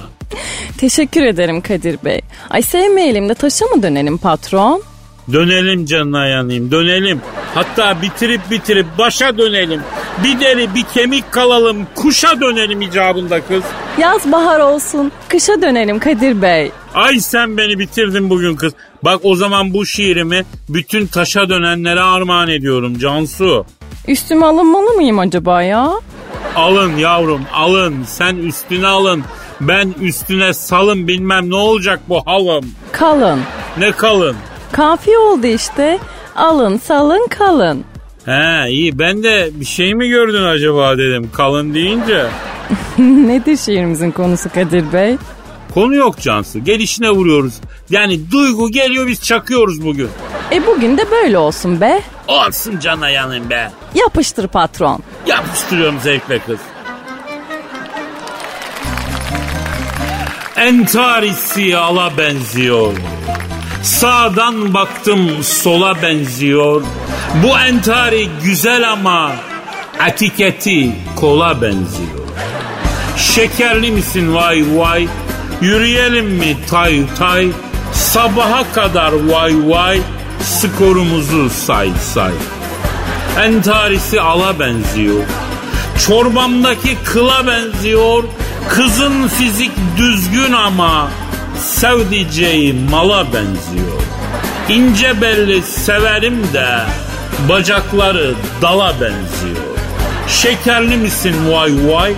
Teşekkür 0.77 1.23
ederim 1.23 1.61
Kadir 1.61 1.99
Bey. 2.05 2.21
Ay 2.49 2.61
sevmeyelim 2.61 3.29
de 3.29 3.33
taşa 3.33 3.65
mı 3.65 3.83
dönelim 3.83 4.17
patron? 4.17 4.83
Dönelim 5.33 5.85
canına 5.85 6.27
yanayım 6.27 6.71
dönelim. 6.71 7.21
Hatta 7.55 8.01
bitirip 8.01 8.41
bitirip 8.51 8.85
başa 8.97 9.37
dönelim. 9.37 9.81
Bir 10.23 10.39
deri 10.39 10.75
bir 10.75 10.83
kemik 10.83 11.31
kalalım 11.31 11.87
kuşa 11.95 12.41
dönelim 12.41 12.81
icabında 12.81 13.41
kız. 13.41 13.63
Yaz 13.97 14.31
bahar 14.31 14.59
olsun. 14.59 15.11
Kışa 15.29 15.61
dönelim 15.61 15.99
Kadir 15.99 16.41
Bey. 16.41 16.71
Ay 16.93 17.19
sen 17.19 17.57
beni 17.57 17.79
bitirdin 17.79 18.29
bugün 18.29 18.55
kız. 18.55 18.73
Bak 19.03 19.19
o 19.23 19.35
zaman 19.35 19.73
bu 19.73 19.85
şiirimi 19.85 20.45
bütün 20.69 21.07
taşa 21.07 21.49
dönenlere 21.49 22.01
armağan 22.01 22.49
ediyorum 22.49 22.97
Cansu. 22.99 23.65
Üstüme 24.07 24.45
alınmalı 24.45 24.93
mıyım 24.93 25.19
acaba 25.19 25.61
ya? 25.63 25.91
Alın 26.55 26.97
yavrum 26.97 27.41
alın 27.53 27.95
sen 28.07 28.35
üstüne 28.35 28.87
alın. 28.87 29.23
Ben 29.61 29.93
üstüne 30.01 30.53
salın 30.53 31.07
bilmem 31.07 31.49
ne 31.49 31.55
olacak 31.55 31.99
bu 32.09 32.21
halım. 32.25 32.65
Kalın. 32.91 33.39
Ne 33.77 33.91
kalın. 33.91 34.35
Kafi 34.71 35.17
oldu 35.17 35.47
işte. 35.47 35.99
Alın 36.35 36.77
salın 36.77 37.27
kalın. 37.27 37.83
He 38.25 38.69
iyi 38.69 38.99
ben 38.99 39.23
de 39.23 39.49
bir 39.53 39.65
şey 39.65 39.95
mi 39.95 40.09
gördün 40.09 40.43
acaba 40.43 40.97
dedim 40.97 41.29
kalın 41.33 41.73
deyince. 41.73 42.25
Nedir 42.97 43.57
şiirimizin 43.57 44.11
konusu 44.11 44.49
Kadir 44.53 44.93
Bey? 44.93 45.17
Konu 45.73 45.95
yok 45.95 46.19
Cansu 46.21 46.63
gelişine 46.63 47.09
vuruyoruz. 47.09 47.53
Yani 47.89 48.31
duygu 48.31 48.71
geliyor 48.71 49.07
biz 49.07 49.23
çakıyoruz 49.23 49.85
bugün. 49.85 50.09
E 50.51 50.65
bugün 50.67 50.97
de 50.97 51.11
böyle 51.11 51.37
olsun 51.37 51.81
be. 51.81 52.01
Olsun 52.27 52.79
cana 52.79 53.09
yanın 53.09 53.49
be. 53.49 53.71
Yapıştır 53.95 54.47
patron. 54.47 54.99
Yapıştırıyorum 55.27 55.99
zevkle 55.99 56.39
kız. 56.39 56.59
Entarisi 60.57 61.77
ala 61.77 62.17
benziyor. 62.17 62.93
Sağdan 63.83 64.73
baktım 64.73 65.43
sola 65.43 66.01
benziyor. 66.01 66.81
Bu 67.43 67.59
entari 67.59 68.29
güzel 68.43 68.91
ama 68.91 69.31
etiketi 70.07 70.91
kola 71.15 71.61
benziyor. 71.61 72.19
Şekerli 73.17 73.91
misin 73.91 74.35
vay 74.35 74.63
vay? 74.75 75.07
Yürüyelim 75.61 76.25
mi 76.25 76.57
tay 76.69 77.01
tay? 77.19 77.47
Sabaha 77.93 78.73
kadar 78.73 79.11
vay 79.11 79.53
vay. 79.65 80.01
Skorumuzu 80.43 81.49
say 81.49 81.91
say. 82.13 82.31
Entarisi 83.45 84.21
ala 84.21 84.59
benziyor. 84.59 85.23
Çorbamdaki 86.07 86.97
kıla 87.05 87.47
benziyor. 87.47 88.23
Kızın 88.69 89.27
fizik 89.27 89.71
düzgün 89.97 90.53
ama 90.53 91.09
sevdiceği 91.59 92.73
mala 92.73 93.25
benziyor. 93.33 94.01
İnce 94.69 95.21
belli 95.21 95.61
severim 95.61 96.43
de 96.53 96.67
bacakları 97.49 98.33
dala 98.61 98.93
benziyor. 98.93 99.65
Şekerli 100.27 100.97
misin 100.97 101.35
vay 101.51 101.73
vay? 101.87 102.13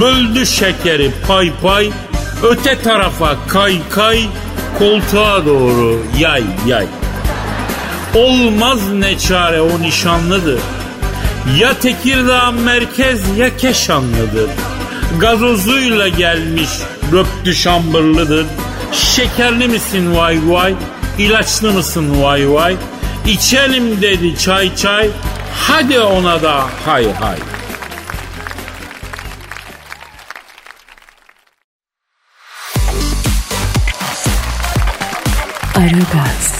Böldü 0.00 0.46
şekeri 0.46 1.10
pay 1.28 1.52
pay. 1.62 1.90
Öte 2.42 2.82
tarafa 2.82 3.36
kay 3.48 3.78
kay. 3.90 4.20
koltuğa 4.78 5.46
doğru 5.46 6.02
yay 6.18 6.42
yay. 6.66 6.86
Olmaz 8.14 8.78
ne 8.92 9.18
çare 9.18 9.60
o 9.60 9.80
nişanlıdır. 9.80 10.60
Ya 11.58 11.78
Tekirdağ 11.78 12.50
merkez 12.50 13.38
ya 13.38 13.56
Keşanlıdır. 13.56 14.50
Gazozuyla 15.20 16.08
gelmiş 16.08 16.68
röptü 17.12 17.54
şambırlıdır. 17.54 18.46
Şekerli 18.94 19.68
misin 19.68 20.16
vay 20.16 20.38
vay? 20.46 20.74
İlaçlı 21.18 21.72
mısın 21.72 22.22
vay 22.22 22.50
vay? 22.50 22.76
İçelim 23.26 24.02
dedi 24.02 24.38
çay 24.38 24.76
çay. 24.76 25.10
Hadi 25.52 26.00
ona 26.00 26.42
da 26.42 26.64
hay 26.84 27.12
hay. 27.12 27.36
Aragaz, 35.76 36.54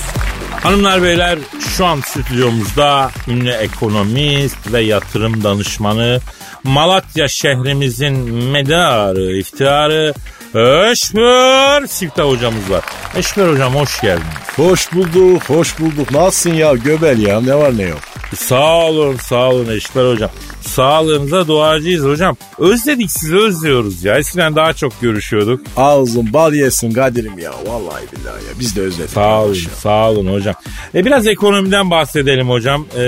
Hanımlar 0.63 1.03
beyler 1.03 1.39
şu 1.77 1.87
an 1.87 2.01
stüdyomuzda 2.01 3.11
ünlü 3.29 3.51
ekonomist 3.51 4.73
ve 4.73 4.81
yatırım 4.81 5.45
danışmanı 5.45 6.21
Malatya 6.65 7.29
şehrimizin 7.29 8.35
medarı, 8.35 9.37
iftiharı 9.37 10.15
Eşber 10.55 11.87
Siftah 11.87 12.25
hocamız 12.25 12.71
var. 12.71 12.85
Eşber 13.17 13.49
hocam 13.49 13.75
hoş 13.75 14.01
geldiniz. 14.01 14.27
Hoş 14.57 14.93
bulduk, 14.93 15.43
hoş 15.51 15.81
bulduk. 15.81 16.11
Nasılsın 16.11 16.55
ya 16.55 16.75
göbel 16.75 17.19
ya 17.19 17.41
ne 17.41 17.55
var 17.55 17.79
ne 17.79 17.83
yok. 17.83 18.01
Sağ 18.37 18.77
olun, 18.77 19.17
sağ 19.17 19.51
olun 19.51 19.69
Eşber 19.71 20.11
hocam. 20.13 20.31
Sağlığınıza 20.67 21.49
duacıyız 21.49 22.05
hocam. 22.05 22.37
Özledik 22.59 23.11
sizi 23.11 23.37
özlüyoruz 23.37 24.05
ya. 24.05 24.19
Eskiden 24.19 24.57
daha 24.57 24.73
çok 24.73 25.01
görüşüyorduk. 25.01 25.61
Ağzın 25.77 26.33
bal 26.33 26.55
yesin 26.55 26.93
Kadir'im 26.93 27.39
ya. 27.39 27.53
Vallahi 27.67 28.05
billahi 28.13 28.45
ya 28.45 28.61
biz 28.61 28.77
de 28.77 28.81
özledik. 28.81 29.11
Sağ 29.11 29.43
olun, 29.43 29.55
ya. 29.55 29.77
sağ 29.77 30.11
olun 30.11 30.33
hocam. 30.33 30.55
E 30.95 31.05
biraz 31.05 31.27
ekonomiden 31.27 31.91
bahsedelim 31.91 32.51
hocam. 32.51 32.87
E, 32.95 33.01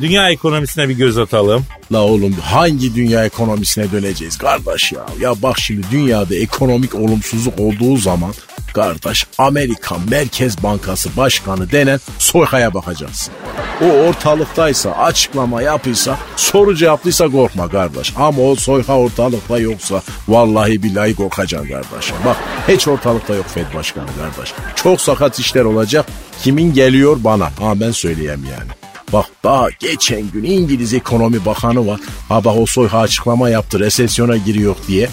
dünya 0.00 0.30
ekonomisine 0.30 0.88
bir 0.88 0.94
göz 0.94 1.18
atalım. 1.18 1.64
La 1.92 2.02
oğlum 2.02 2.32
hangi 2.32 2.94
dünya 2.94 3.24
ekonomisine 3.24 3.92
döneceğiz 3.92 4.38
kardeş 4.38 4.92
ya? 4.92 5.06
Ya 5.20 5.34
bak 5.42 5.58
şimdi 5.58 5.86
dünyada 5.90 6.34
ekonomik 6.34 6.94
olumsuzluk 6.94 7.60
olduğu 7.60 7.96
zaman 7.96 8.32
kardeş 8.76 9.26
Amerika 9.38 9.96
Merkez 10.10 10.62
Bankası 10.62 11.16
Başkanı 11.16 11.70
denen 11.70 12.00
soykaya 12.18 12.74
bakacaksın. 12.74 13.34
O 13.82 13.84
ortalıktaysa 13.84 14.90
açıklama 14.90 15.62
yapıysa 15.62 16.18
soru 16.36 16.76
cevaplıysa 16.76 17.28
korkma 17.28 17.68
kardeş. 17.68 18.12
Ama 18.16 18.42
o 18.42 18.56
soyka 18.56 18.98
ortalıkta 18.98 19.58
yoksa 19.58 20.02
vallahi 20.28 20.82
billahi 20.82 21.14
korkacaksın 21.14 21.68
kardeş. 21.68 22.12
Bak 22.24 22.36
hiç 22.68 22.88
ortalıkta 22.88 23.34
yok 23.34 23.46
Fed 23.54 23.74
Başkanı 23.74 24.06
kardeş. 24.06 24.52
Çok 24.74 25.00
sakat 25.00 25.38
işler 25.38 25.64
olacak. 25.64 26.06
Kimin 26.42 26.74
geliyor 26.74 27.16
bana? 27.20 27.44
Ha 27.44 27.80
ben 27.80 27.90
söyleyeyim 27.90 28.46
yani. 28.50 28.70
Bak 29.12 29.26
daha 29.44 29.68
geçen 29.78 30.30
gün 30.30 30.44
İngiliz 30.44 30.94
ekonomi 30.94 31.44
bakanı 31.44 31.86
var. 31.86 32.00
Ha 32.28 32.44
bak 32.44 32.56
o 32.58 32.66
soyha 32.66 32.98
açıklama 32.98 33.48
yaptı 33.48 33.80
resesyona 33.80 34.36
giriyor 34.36 34.76
diye. 34.88 35.08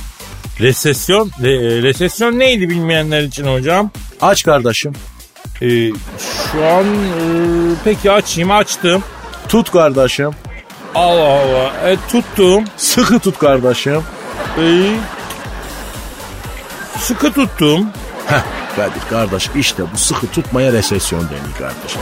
Resesyon, 0.59 1.29
re- 1.41 1.79
e, 1.79 1.81
resesyon 1.83 2.39
neydi 2.39 2.69
bilmeyenler 2.69 3.21
için 3.21 3.45
hocam? 3.47 3.91
Aç 4.21 4.43
kardeşim. 4.43 4.93
E, 5.61 5.67
şu 6.51 6.65
an 6.65 6.85
e, 6.85 7.17
peki 7.83 8.11
açayım 8.11 8.51
açtım. 8.51 9.03
Tut 9.49 9.71
kardeşim. 9.71 10.31
Allah 10.95 11.29
Allah. 11.29 11.89
E, 11.89 11.97
tuttum. 12.11 12.65
Sıkı 12.77 13.19
tut 13.19 13.39
kardeşim. 13.39 14.01
E, 14.59 14.65
sıkı 16.99 17.33
tuttum. 17.33 17.89
Heh 18.27 18.63
Kadir 18.75 19.01
kardeş 19.09 19.49
işte 19.55 19.83
bu 19.93 19.97
sıkı 19.97 20.27
tutmaya 20.27 20.71
resesyon 20.73 21.21
deniyor 21.21 21.57
kardeş. 21.59 21.95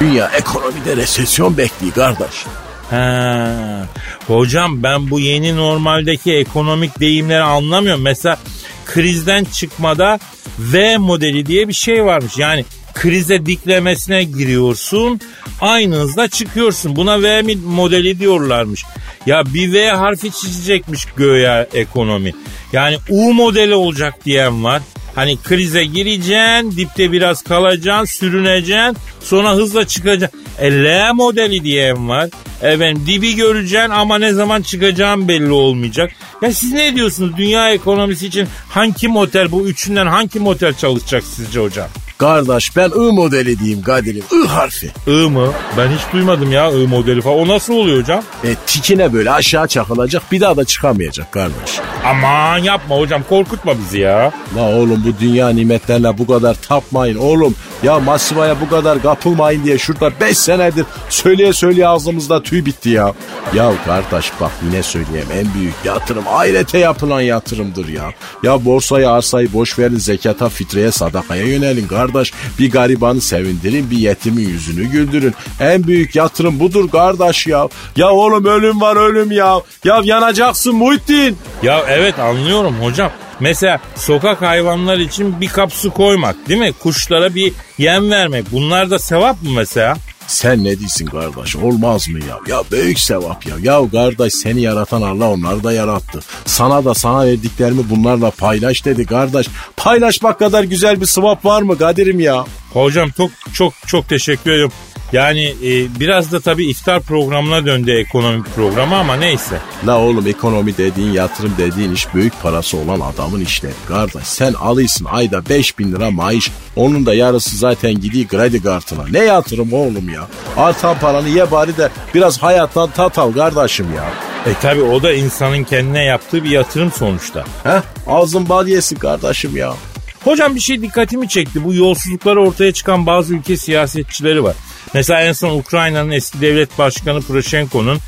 Dünya 0.00 0.26
ekonomide 0.28 0.96
resesyon 0.96 1.56
bekliyor 1.56 1.94
kardeş. 1.94 2.44
Ha. 2.90 3.86
Hocam 4.26 4.82
ben 4.82 5.10
bu 5.10 5.20
yeni 5.20 5.56
normaldeki 5.56 6.32
ekonomik 6.32 7.00
deyimleri 7.00 7.42
anlamıyorum. 7.42 8.02
Mesela 8.02 8.38
krizden 8.86 9.44
çıkmada 9.44 10.18
V 10.58 10.96
modeli 10.96 11.46
diye 11.46 11.68
bir 11.68 11.72
şey 11.72 12.04
varmış. 12.04 12.38
Yani 12.38 12.64
krize 12.94 13.46
diklemesine 13.46 14.24
giriyorsun 14.24 15.20
aynı 15.60 15.96
hızda 15.96 16.28
çıkıyorsun. 16.28 16.96
Buna 16.96 17.22
V 17.22 17.42
modeli 17.64 18.18
diyorlarmış. 18.18 18.84
Ya 19.26 19.44
bir 19.54 19.72
V 19.72 19.90
harfi 19.90 20.30
çizecekmiş 20.30 21.04
göğe 21.16 21.68
ekonomi. 21.74 22.32
Yani 22.72 22.96
U 23.08 23.34
modeli 23.34 23.74
olacak 23.74 24.24
diyen 24.24 24.64
var. 24.64 24.82
Hani 25.14 25.36
krize 25.42 25.84
gireceksin, 25.84 26.76
dipte 26.76 27.12
biraz 27.12 27.42
kalacaksın, 27.42 28.18
sürüneceksin, 28.18 28.96
sonra 29.20 29.52
hızla 29.54 29.86
çıkacaksın. 29.86 30.40
E 30.58 30.72
L 30.84 31.12
modeli 31.14 31.64
diyen 31.64 32.08
var. 32.08 32.30
Efendim 32.64 33.02
dibi 33.06 33.34
göreceksin 33.34 33.90
ama 33.90 34.18
ne 34.18 34.32
zaman 34.32 34.62
çıkacağın 34.62 35.28
belli 35.28 35.50
olmayacak. 35.50 36.10
Ya 36.42 36.52
siz 36.52 36.72
ne 36.72 36.96
diyorsunuz 36.96 37.36
dünya 37.36 37.70
ekonomisi 37.70 38.26
için 38.26 38.48
hangi 38.68 39.08
motel 39.08 39.50
bu 39.52 39.66
üçünden 39.68 40.06
hangi 40.06 40.40
motel 40.40 40.74
çalışacak 40.74 41.22
sizce 41.36 41.60
hocam? 41.60 41.88
Kardeş 42.18 42.76
ben 42.76 42.88
I 42.88 43.12
modeli 43.12 43.58
diyeyim 43.58 43.82
Kadir'im. 43.82 44.24
I 44.44 44.46
harfi. 44.48 44.90
I 45.06 45.10
mı? 45.10 45.52
Ben 45.78 45.88
hiç 45.88 46.00
duymadım 46.12 46.52
ya 46.52 46.70
I 46.70 46.86
modeli 46.86 47.20
falan. 47.20 47.38
O 47.38 47.48
nasıl 47.48 47.74
oluyor 47.74 48.02
hocam? 48.02 48.22
E, 48.44 48.54
tikine 48.66 49.12
böyle 49.12 49.30
aşağı 49.30 49.68
çakılacak 49.68 50.22
bir 50.32 50.40
daha 50.40 50.56
da 50.56 50.64
çıkamayacak 50.64 51.32
kardeş. 51.32 51.80
Aman 52.04 52.58
yapma 52.58 52.96
hocam 52.98 53.22
korkutma 53.28 53.78
bizi 53.78 53.98
ya. 53.98 54.32
La 54.56 54.62
oğlum 54.62 55.04
bu 55.06 55.20
dünya 55.20 55.48
nimetlerine 55.48 56.18
bu 56.18 56.26
kadar 56.26 56.54
tapmayın 56.54 57.16
oğlum. 57.16 57.54
Ya 57.82 58.00
masivaya 58.00 58.60
bu 58.60 58.68
kadar 58.68 59.02
kapılmayın 59.02 59.64
diye 59.64 59.78
şurada 59.78 60.20
5 60.20 60.38
senedir 60.38 60.84
söyleye 61.08 61.52
söyleye 61.52 61.88
ağzımızda 61.88 62.42
tüy 62.42 62.53
bitti 62.66 62.90
ya. 62.90 63.14
Ya 63.54 63.72
kardeş 63.86 64.32
bak 64.40 64.50
yine 64.64 64.82
söyleyeyim 64.82 65.28
en 65.32 65.54
büyük 65.54 65.74
yatırım 65.84 66.24
ahirete 66.28 66.78
yapılan 66.78 67.20
yatırımdır 67.20 67.88
ya. 67.88 68.12
Ya 68.42 68.64
borsayı 68.64 69.10
arsayı 69.10 69.52
boş 69.52 69.78
verin 69.78 69.98
zekata 69.98 70.48
fitreye 70.48 70.90
sadakaya 70.90 71.44
yönelin 71.44 71.88
kardeş. 71.88 72.32
Bir 72.58 72.70
garibanı 72.70 73.20
sevindirin 73.20 73.90
bir 73.90 73.98
yetimin 73.98 74.48
yüzünü 74.48 74.84
güldürün. 74.84 75.34
En 75.60 75.86
büyük 75.86 76.16
yatırım 76.16 76.60
budur 76.60 76.90
kardeş 76.90 77.46
ya. 77.46 77.68
Ya 77.96 78.10
oğlum 78.10 78.44
ölüm 78.44 78.80
var 78.80 78.96
ölüm 78.96 79.32
ya. 79.32 79.60
Ya 79.84 80.00
yanacaksın 80.04 80.74
Muhittin. 80.74 81.38
Ya 81.62 81.84
evet 81.88 82.18
anlıyorum 82.18 82.74
hocam. 82.82 83.10
Mesela 83.40 83.80
sokak 83.96 84.42
hayvanlar 84.42 84.98
için 84.98 85.40
bir 85.40 85.48
kap 85.48 85.72
su 85.72 85.90
koymak 85.90 86.48
değil 86.48 86.60
mi? 86.60 86.72
Kuşlara 86.82 87.34
bir 87.34 87.52
yem 87.78 88.10
vermek. 88.10 88.52
Bunlar 88.52 88.90
da 88.90 88.98
sevap 88.98 89.42
mı 89.42 89.50
mesela? 89.56 89.96
Sen 90.26 90.64
ne 90.64 90.78
diyorsun 90.78 91.06
kardeş 91.06 91.56
olmaz 91.56 92.08
mı 92.08 92.18
ya? 92.18 92.56
Ya 92.56 92.62
büyük 92.72 92.98
sevap 92.98 93.46
ya. 93.46 93.54
Ya 93.62 93.90
kardeş 93.90 94.34
seni 94.34 94.60
yaratan 94.60 95.02
Allah 95.02 95.30
onları 95.30 95.64
da 95.64 95.72
yarattı. 95.72 96.20
Sana 96.46 96.84
da 96.84 96.94
sana 96.94 97.26
verdiklerimi 97.26 97.90
bunlarla 97.90 98.30
paylaş 98.30 98.84
dedi 98.84 99.06
kardeş. 99.06 99.46
Paylaşmak 99.76 100.38
kadar 100.38 100.64
güzel 100.64 101.00
bir 101.00 101.06
sevap 101.06 101.44
var 101.44 101.62
mı 101.62 101.78
Kadir'im 101.78 102.20
ya? 102.20 102.44
Hocam 102.72 103.10
çok 103.16 103.30
çok 103.54 103.72
çok 103.86 104.08
teşekkür 104.08 104.50
ediyorum. 104.50 104.72
Yani 105.12 105.44
e, 105.44 106.00
biraz 106.00 106.32
da 106.32 106.40
tabii 106.40 106.66
iftar 106.66 107.00
programına 107.02 107.66
döndü 107.66 107.92
ekonomik 107.92 108.54
programı 108.54 108.96
ama 108.96 109.16
neyse. 109.16 109.58
La 109.86 109.98
oğlum 109.98 110.26
ekonomi 110.26 110.76
dediğin 110.76 111.12
yatırım 111.12 111.54
dediğin 111.58 111.92
iş 111.92 112.14
büyük 112.14 112.42
parası 112.42 112.76
olan 112.76 113.00
adamın 113.00 113.40
işleri 113.40 113.72
kardeş. 113.88 114.26
Sen 114.26 114.52
alıyorsun 114.52 115.04
ayda 115.04 115.48
5000 115.48 115.92
lira 115.92 116.10
maaş. 116.10 116.50
Onun 116.76 117.06
da 117.06 117.14
yarısı 117.14 117.56
zaten 117.56 118.00
gidiyor 118.00 118.28
kredi 118.28 118.62
kartına. 118.62 119.04
Ne 119.10 119.18
yatırım 119.18 119.72
oğlum 119.72 120.08
ya? 120.08 120.28
Artan 120.56 120.98
paranı 120.98 121.28
ye 121.28 121.50
bari 121.50 121.76
de 121.76 121.88
biraz 122.14 122.42
hayattan 122.42 122.90
tat 122.90 123.18
al 123.18 123.32
kardeşim 123.32 123.86
ya. 123.96 124.04
E 124.46 124.54
tabii 124.62 124.82
o 124.82 125.02
da 125.02 125.12
insanın 125.12 125.64
kendine 125.64 126.04
yaptığı 126.04 126.44
bir 126.44 126.50
yatırım 126.50 126.92
sonuçta. 126.92 127.44
Heh 127.62 127.82
ağzın 128.06 128.48
bal 128.48 128.68
yesin 128.68 128.96
kardeşim 128.96 129.56
ya. 129.56 129.74
Hocam 130.24 130.54
bir 130.54 130.60
şey 130.60 130.82
dikkatimi 130.82 131.28
çekti. 131.28 131.64
Bu 131.64 131.74
yolsuzlukları 131.74 132.40
ortaya 132.42 132.72
çıkan 132.72 133.06
bazı 133.06 133.34
ülke 133.34 133.56
siyasetçileri 133.56 134.44
var. 134.44 134.56
Mesela 134.94 135.20
en 135.20 135.32
son 135.32 135.58
Ukrayna'nın 135.58 136.10
eski 136.10 136.40
devlet 136.40 136.78
başkanı 136.78 137.22
Poroshenko'nun 137.22 137.98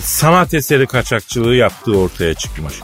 sanat 0.00 0.54
eseri 0.54 0.86
kaçakçılığı 0.86 1.54
yaptığı 1.54 1.98
ortaya 1.98 2.34
çıkmış. 2.34 2.74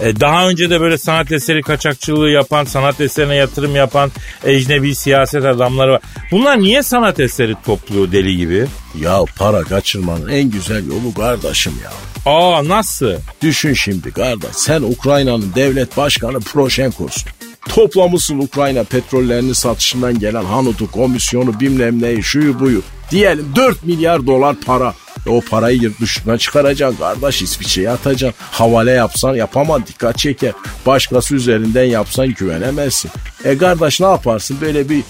E, 0.00 0.20
daha 0.20 0.48
önce 0.48 0.70
de 0.70 0.80
böyle 0.80 0.98
sanat 0.98 1.32
eseri 1.32 1.62
kaçakçılığı 1.62 2.30
yapan, 2.30 2.64
sanat 2.64 3.00
eserine 3.00 3.34
yatırım 3.34 3.76
yapan 3.76 4.10
ecnebi 4.44 4.94
siyaset 4.94 5.44
adamları 5.44 5.92
var. 5.92 6.00
Bunlar 6.30 6.58
niye 6.58 6.82
sanat 6.82 7.20
eseri 7.20 7.54
topluyor 7.66 8.12
deli 8.12 8.36
gibi? 8.36 8.66
Ya 9.00 9.20
para 9.38 9.62
kaçırmanın 9.62 10.28
en 10.28 10.50
güzel 10.50 10.86
yolu 10.86 11.14
kardeşim 11.14 11.72
ya. 11.84 11.92
Aa 12.32 12.68
nasıl? 12.68 13.12
Düşün 13.42 13.74
şimdi 13.74 14.12
kardeş 14.12 14.50
sen 14.52 14.82
Ukrayna'nın 14.82 15.52
devlet 15.54 15.96
başkanı 15.96 16.40
Poroshenko'sun. 16.40 17.30
Toplamışsın 17.68 18.38
Ukrayna 18.38 18.84
petrollerinin 18.84 19.52
satışından 19.52 20.18
gelen 20.18 20.44
hanutu, 20.44 20.90
komisyonu, 20.90 21.60
bilmem 21.60 22.02
neyi, 22.02 22.22
şuyu 22.22 22.60
buyu. 22.60 22.82
Diyelim 23.10 23.46
4 23.56 23.84
milyar 23.84 24.26
dolar 24.26 24.56
para. 24.66 24.94
E 25.26 25.30
o 25.30 25.40
parayı 25.40 25.82
yurt 25.82 26.00
dışına 26.00 26.38
çıkaracaksın 26.38 26.98
kardeş 26.98 27.42
İsviçre'ye 27.42 27.90
atacaksın. 27.90 28.44
Havale 28.50 28.90
yapsan 28.90 29.34
yapamam 29.34 29.86
dikkat 29.86 30.18
çeker. 30.18 30.52
Başkası 30.86 31.34
üzerinden 31.34 31.84
yapsan 31.84 32.28
güvenemezsin. 32.28 33.10
E 33.44 33.58
kardeş 33.58 34.00
ne 34.00 34.06
yaparsın 34.06 34.56
böyle 34.60 34.88
bir 34.88 35.02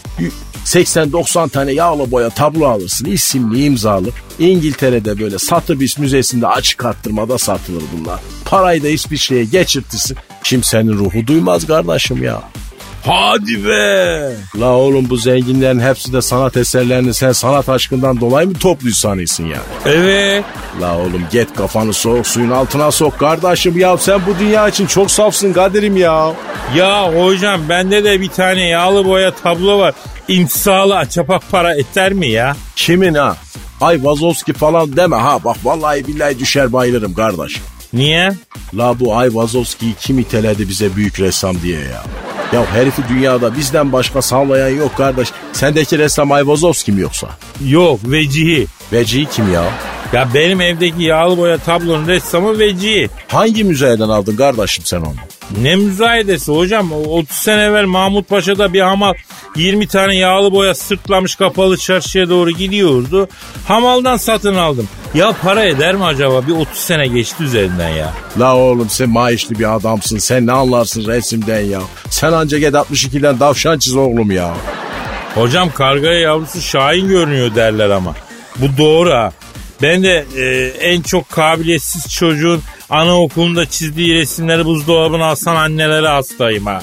80-90 0.64 1.48
tane 1.48 1.72
yağlı 1.72 2.10
boya 2.10 2.30
tablo 2.30 2.66
alırsın 2.66 3.04
isimli 3.04 3.64
imzalı. 3.64 4.08
İngiltere'de 4.38 5.18
böyle 5.18 5.38
Sotheby's 5.38 5.98
Müzesi'nde 5.98 6.46
açık 6.46 6.84
arttırmada 6.84 7.38
satılır 7.38 7.82
bunlar. 7.98 8.20
Parayı 8.44 8.82
da 8.82 8.88
İsviçre'ye 8.88 9.44
geçirtirsin. 9.44 10.16
Kimsenin 10.44 10.92
ruhu 10.92 11.26
duymaz 11.26 11.66
kardeşim 11.66 12.22
ya. 12.22 12.42
Hadi 13.06 13.64
be. 13.64 14.32
La 14.60 14.72
oğlum 14.72 15.10
bu 15.10 15.16
zenginlerin 15.16 15.80
hepsi 15.80 16.12
de 16.12 16.22
sanat 16.22 16.56
eserlerini 16.56 17.14
sen 17.14 17.32
sanat 17.32 17.68
aşkından 17.68 18.20
dolayı 18.20 18.48
mı 18.48 18.54
topluyor 18.54 18.94
sanıyorsun 18.94 19.44
ya? 19.44 19.58
Evet. 19.86 20.44
La 20.80 20.98
oğlum 20.98 21.22
get 21.32 21.54
kafanı 21.56 21.92
soğuk 21.92 22.26
suyun 22.26 22.50
altına 22.50 22.90
sok 22.90 23.18
kardeşim 23.18 23.78
ya 23.78 23.96
sen 23.98 24.20
bu 24.26 24.38
dünya 24.38 24.68
için 24.68 24.86
çok 24.86 25.10
safsın 25.10 25.52
Kadir'im 25.52 25.96
ya. 25.96 26.32
Ya 26.76 27.14
hocam 27.14 27.60
bende 27.68 28.04
de 28.04 28.20
bir 28.20 28.28
tane 28.28 28.68
yağlı 28.68 29.04
boya 29.04 29.30
tablo 29.34 29.78
var. 29.78 29.94
İmsalı 30.28 30.96
açapak 30.96 31.42
para 31.50 31.74
eter 31.74 32.12
mi 32.12 32.28
ya? 32.28 32.56
Kimin 32.76 33.14
ha? 33.14 33.36
Ay 33.80 34.04
Vazovski 34.04 34.52
falan 34.52 34.96
deme 34.96 35.16
ha 35.16 35.44
bak 35.44 35.56
vallahi 35.64 36.06
billahi 36.06 36.38
düşer 36.38 36.72
bayılırım 36.72 37.14
kardeş. 37.14 37.60
Niye? 37.92 38.32
La 38.74 39.00
bu 39.00 39.16
Ay 39.16 39.34
Vazovski'yi 39.34 39.94
kim 40.00 40.18
iteledi 40.18 40.68
bize 40.68 40.96
büyük 40.96 41.20
ressam 41.20 41.56
diye 41.62 41.80
ya. 41.80 42.02
Ya 42.52 42.74
herifi 42.74 43.02
dünyada 43.08 43.56
bizden 43.56 43.92
başka 43.92 44.22
sallayan 44.22 44.68
yok 44.68 44.96
kardeş. 44.96 45.28
Sendeki 45.52 45.98
ressam 45.98 46.32
Ay 46.32 46.46
Vazovski 46.46 46.92
mi 46.92 47.00
yoksa? 47.00 47.28
Yok 47.68 48.00
vecihi. 48.04 48.66
Vecihi 48.92 49.26
kim 49.26 49.52
ya? 49.52 49.64
Ya 50.12 50.28
benim 50.34 50.60
evdeki 50.60 51.02
yağlı 51.02 51.38
boya 51.38 51.58
tablonun 51.58 52.06
ressamı 52.06 52.58
vecihi. 52.58 53.08
Hangi 53.28 53.64
müzeyeden 53.64 54.08
aldın 54.08 54.36
kardeşim 54.36 54.84
sen 54.84 55.00
onu? 55.00 55.14
Ne 55.62 55.76
müzayedesi 55.76 56.52
hocam? 56.52 56.92
30 56.92 57.36
sene 57.36 57.62
evvel 57.62 57.84
Mahmut 57.84 58.28
Paşa'da 58.28 58.72
bir 58.72 58.80
hamal 58.80 59.14
20 59.56 59.86
tane 59.86 60.16
yağlı 60.16 60.52
boya 60.52 60.74
sırtlamış 60.74 61.34
kapalı 61.36 61.76
çarşıya 61.76 62.28
doğru 62.28 62.50
gidiyordu. 62.50 63.28
Hamaldan 63.68 64.16
satın 64.16 64.54
aldım. 64.54 64.88
Ya 65.14 65.32
para 65.42 65.64
eder 65.64 65.94
mi 65.94 66.04
acaba? 66.04 66.46
Bir 66.46 66.52
30 66.52 66.78
sene 66.78 67.06
geçti 67.06 67.42
üzerinden 67.44 67.88
ya. 67.88 68.12
La 68.38 68.56
oğlum 68.56 68.90
sen 68.90 69.10
maaşlı 69.10 69.58
bir 69.58 69.74
adamsın. 69.76 70.18
Sen 70.18 70.46
ne 70.46 70.52
anlarsın 70.52 71.06
resimden 71.06 71.60
ya? 71.60 71.80
Sen 72.10 72.32
ancak 72.32 72.62
62'den 72.62 73.40
davşan 73.40 73.78
çiz 73.78 73.96
oğlum 73.96 74.30
ya. 74.30 74.54
Hocam 75.34 75.70
kargaya 75.70 76.20
yavrusu 76.20 76.60
Şahin 76.60 77.08
görünüyor 77.08 77.54
derler 77.54 77.90
ama. 77.90 78.14
Bu 78.56 78.78
doğru 78.78 79.10
ha. 79.10 79.32
Ben 79.84 80.02
de 80.02 80.24
e, 80.36 80.66
en 80.66 81.02
çok 81.02 81.30
kabiliyetsiz 81.30 82.14
çocuğun 82.14 82.62
anaokulunda 82.90 83.66
çizdiği 83.66 84.14
resimleri 84.14 84.64
buzdolabına 84.64 85.26
asan 85.26 85.56
annelere 85.56 86.08
hastayım 86.08 86.66
ha. 86.66 86.82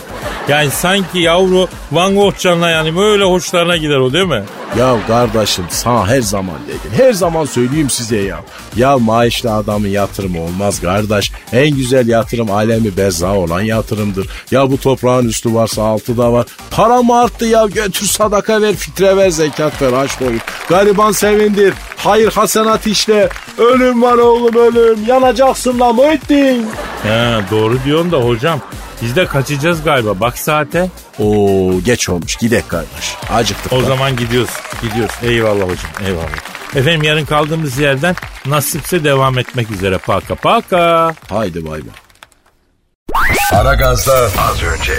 Yani 0.50 0.72
sanki 0.72 1.20
yavru 1.20 1.68
Van 1.92 2.16
Gogh 2.16 2.38
canına 2.38 2.70
yani 2.70 2.96
böyle 2.98 3.24
hoşlarına 3.24 3.78
gider 3.78 3.98
o 3.98 4.14
değil 4.14 4.26
mi? 4.28 4.44
Ya 4.80 4.96
kardeşim 5.08 5.66
sana 5.70 6.08
her 6.08 6.22
zaman 6.22 6.56
dedim. 6.68 7.06
Her 7.06 7.14
zaman 7.14 7.46
söyleyeyim 7.46 7.90
size 7.90 8.18
ya. 8.18 8.40
Ya 8.76 8.98
maaşlı 8.98 9.54
adamın 9.54 9.88
yatırımı 9.88 10.42
olmaz 10.42 10.82
kardeş. 10.82 11.32
En 11.54 11.76
güzel 11.76 12.08
yatırım 12.08 12.52
alemi 12.52 12.98
beza 12.98 13.34
olan 13.36 13.62
yatırımdır. 13.62 14.28
Ya 14.52 14.72
bu 14.72 14.78
toprağın 14.78 15.28
üstü 15.28 15.54
varsa 15.54 15.84
altı 15.84 16.18
da 16.18 16.34
var. 16.34 16.46
Para 16.72 17.02
mı 17.02 17.20
arttı 17.20 17.46
ya 17.46 17.66
götür 17.66 18.06
sadaka 18.06 18.62
ver 18.62 18.76
fitre 18.76 19.18
ver 19.18 19.30
zekat 19.30 19.82
ver 19.82 19.94
aç 19.94 20.20
doyur. 20.20 20.40
Gariban 20.70 21.12
sevindir. 21.12 21.74
Hayır 21.98 22.32
hasenat 22.32 22.88
işte. 22.88 23.30
Ölüm 23.58 24.02
var 24.02 24.18
oğlum 24.18 24.56
ölüm. 24.56 25.00
Yanacaksın 25.08 25.80
lan 25.80 25.96
Muhittin. 25.96 26.66
He, 27.04 27.40
doğru 27.52 27.78
diyorsun 27.86 28.12
da 28.12 28.18
hocam. 28.18 28.60
Biz 29.02 29.16
de 29.16 29.26
kaçacağız 29.26 29.84
galiba. 29.84 30.20
Bak 30.20 30.38
saate. 30.38 30.90
Oo 31.20 31.72
geç 31.86 32.10
olmuş 32.10 32.36
gidek 32.36 32.70
kardeş. 32.70 33.16
Acıktık. 33.34 33.74
O 33.74 33.80
lan. 33.80 33.88
zaman 33.88 34.16
gidiyoruz. 34.16 34.52
Gidiyoruz. 34.82 35.16
Eyvallah 35.24 35.64
hocam. 35.64 35.92
Eyvallah. 36.06 36.76
Efendim 36.76 37.04
yarın 37.04 37.26
kaldığımız 37.26 37.78
yerden 37.78 38.16
nasipse 38.46 39.04
devam 39.04 39.38
etmek 39.38 39.72
üzere. 39.72 39.98
Paka 39.98 40.36
paka. 40.36 41.16
Haydi 41.30 41.66
bay 41.66 41.82
bay. 41.82 43.60
Aragaz'da 43.60 44.14
az 44.50 44.64
önce. 44.64 44.94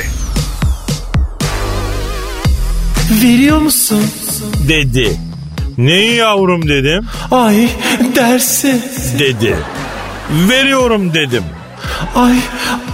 Veriyor 3.23 3.59
musun? 3.59 4.05
Dedi. 4.69 5.21
Neyi 5.79 6.15
yavrum 6.15 6.69
dedim. 6.69 7.07
Ay 7.31 7.69
dersi. 8.17 8.81
Dedi. 9.19 9.57
Veriyorum 10.31 11.15
dedim. 11.15 11.45
Ay 12.15 12.35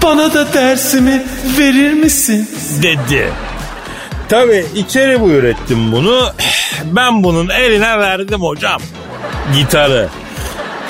bana 0.03 0.35
da 0.35 0.53
dersimi 0.53 1.23
verir 1.59 1.93
misin? 1.93 2.51
Dedi. 2.83 3.33
Tabi 4.29 4.67
içeri 4.75 5.21
buyur 5.21 5.45
ettim 5.45 5.93
bunu. 5.93 6.31
Ben 6.85 7.25
bunun 7.25 7.49
eline 7.49 7.99
verdim 7.99 8.41
hocam. 8.41 8.81
Gitarı. 9.55 10.09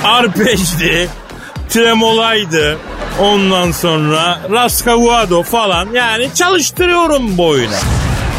Arpejdi. 0.05 1.09
Tremolaydı. 1.69 2.79
Ondan 3.21 3.73
sonra 3.73 4.39
Rascavuado 4.51 5.43
falan 5.43 5.89
yani 5.95 6.35
çalıştırıyorum 6.35 7.39
boyuna. 7.39 7.79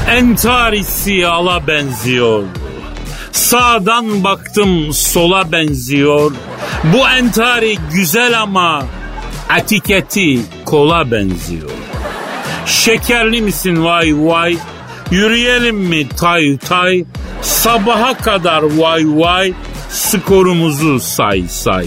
Entarisi 0.10 1.28
ala 1.28 1.68
benziyor. 1.68 2.44
Sağdan 3.32 4.24
baktım 4.24 4.94
sola 4.94 5.52
benziyor. 5.52 6.32
Bu 6.84 7.10
entari 7.10 7.78
güzel 7.94 8.42
ama 8.42 8.84
etiketi 9.58 10.40
kola 10.66 11.12
benziyor. 11.12 11.70
Şekerli 12.66 13.42
misin 13.42 13.86
vay 13.86 14.14
vay? 14.18 14.58
Yürüyelim 15.12 15.76
mi 15.76 16.10
tay 16.10 16.58
tay? 16.70 17.06
Sabaha 17.42 18.14
kadar 18.14 18.64
vay 18.78 19.04
vay. 19.08 19.54
Skorumuzu 19.90 21.00
say 21.00 21.42
say. 21.42 21.86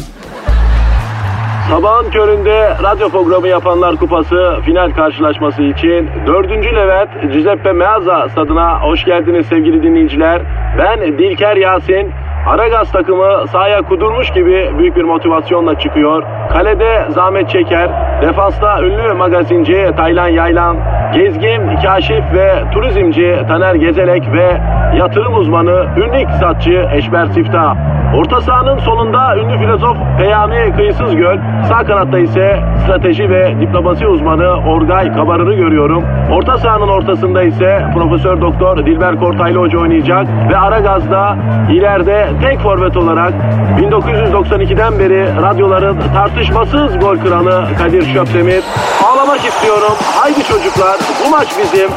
Sabahın 1.70 2.10
köründe 2.10 2.76
radyo 2.82 3.08
programı 3.08 3.48
yapanlar 3.48 3.96
kupası 3.96 4.56
final 4.64 4.90
karşılaşması 4.90 5.62
için 5.62 6.10
4. 6.26 6.50
Levent 6.50 7.32
Giuseppe 7.32 7.72
Meazza 7.72 8.28
stadına 8.28 8.80
hoş 8.82 9.04
geldiniz 9.04 9.46
sevgili 9.46 9.82
dinleyiciler. 9.82 10.42
Ben 10.78 11.18
Dilker 11.18 11.56
Yasin. 11.56 12.12
Aragaz 12.46 12.92
takımı 12.92 13.48
sahaya 13.48 13.82
kudurmuş 13.82 14.30
gibi 14.30 14.70
büyük 14.78 14.96
bir 14.96 15.04
motivasyonla 15.04 15.78
çıkıyor. 15.78 16.22
Kalede 16.52 17.06
Zahmet 17.08 17.48
Çeker, 17.48 17.90
defansta 18.22 18.82
ünlü 18.82 19.12
magazinci 19.12 19.90
Taylan 19.96 20.28
Yaylan, 20.28 20.76
gezgin, 21.14 21.76
kaşif 21.82 22.24
ve 22.34 22.64
turizmci 22.72 23.38
Taner 23.48 23.74
Gezelek 23.74 24.32
ve 24.32 24.60
yatırım 24.98 25.34
uzmanı 25.34 25.86
ünlü 25.96 26.20
iktisatçı 26.20 26.88
Eşber 26.92 27.26
Siftah. 27.26 28.01
Orta 28.16 28.40
sahanın 28.40 28.78
solunda 28.78 29.36
ünlü 29.36 29.58
filozof 29.58 29.96
Peyami 30.18 30.72
Kıyısız 30.76 31.16
Göl, 31.16 31.38
sağ 31.68 31.86
kanatta 31.86 32.18
ise 32.18 32.60
strateji 32.84 33.30
ve 33.30 33.60
diplomasi 33.60 34.06
uzmanı 34.06 34.48
Orgay 34.48 35.14
Kabarır'ı 35.14 35.54
görüyorum. 35.54 36.04
Orta 36.32 36.58
sahanın 36.58 36.88
ortasında 36.88 37.42
ise 37.42 37.84
Profesör 37.94 38.40
Doktor 38.40 38.86
Dilber 38.86 39.20
Kortaylı 39.20 39.58
Hoca 39.58 39.78
oynayacak 39.78 40.26
ve 40.50 40.56
Aragaz'da 40.56 41.36
ileride 41.70 42.30
tek 42.42 42.60
forvet 42.60 42.96
olarak 42.96 43.32
1992'den 43.78 44.98
beri 44.98 45.42
radyoların 45.42 46.00
tartışmasız 46.14 46.98
gol 46.98 47.18
kralı 47.18 47.64
Kadir 47.78 48.14
Şöpdemir. 48.14 48.64
Ağlamak 49.06 49.44
istiyorum. 49.44 49.92
Haydi 50.14 50.44
çocuklar 50.44 50.96
bu 51.26 51.30
maç 51.30 51.48
bizim. 51.58 51.90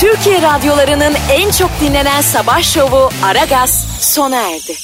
Türkiye 0.00 0.36
radyolarının 0.42 1.14
en 1.32 1.50
çok 1.50 1.70
dinlenen 1.80 2.20
sabah 2.20 2.62
şovu 2.62 3.08
Aragaz 3.30 3.86
sona 4.00 4.36
erdi. 4.36 4.74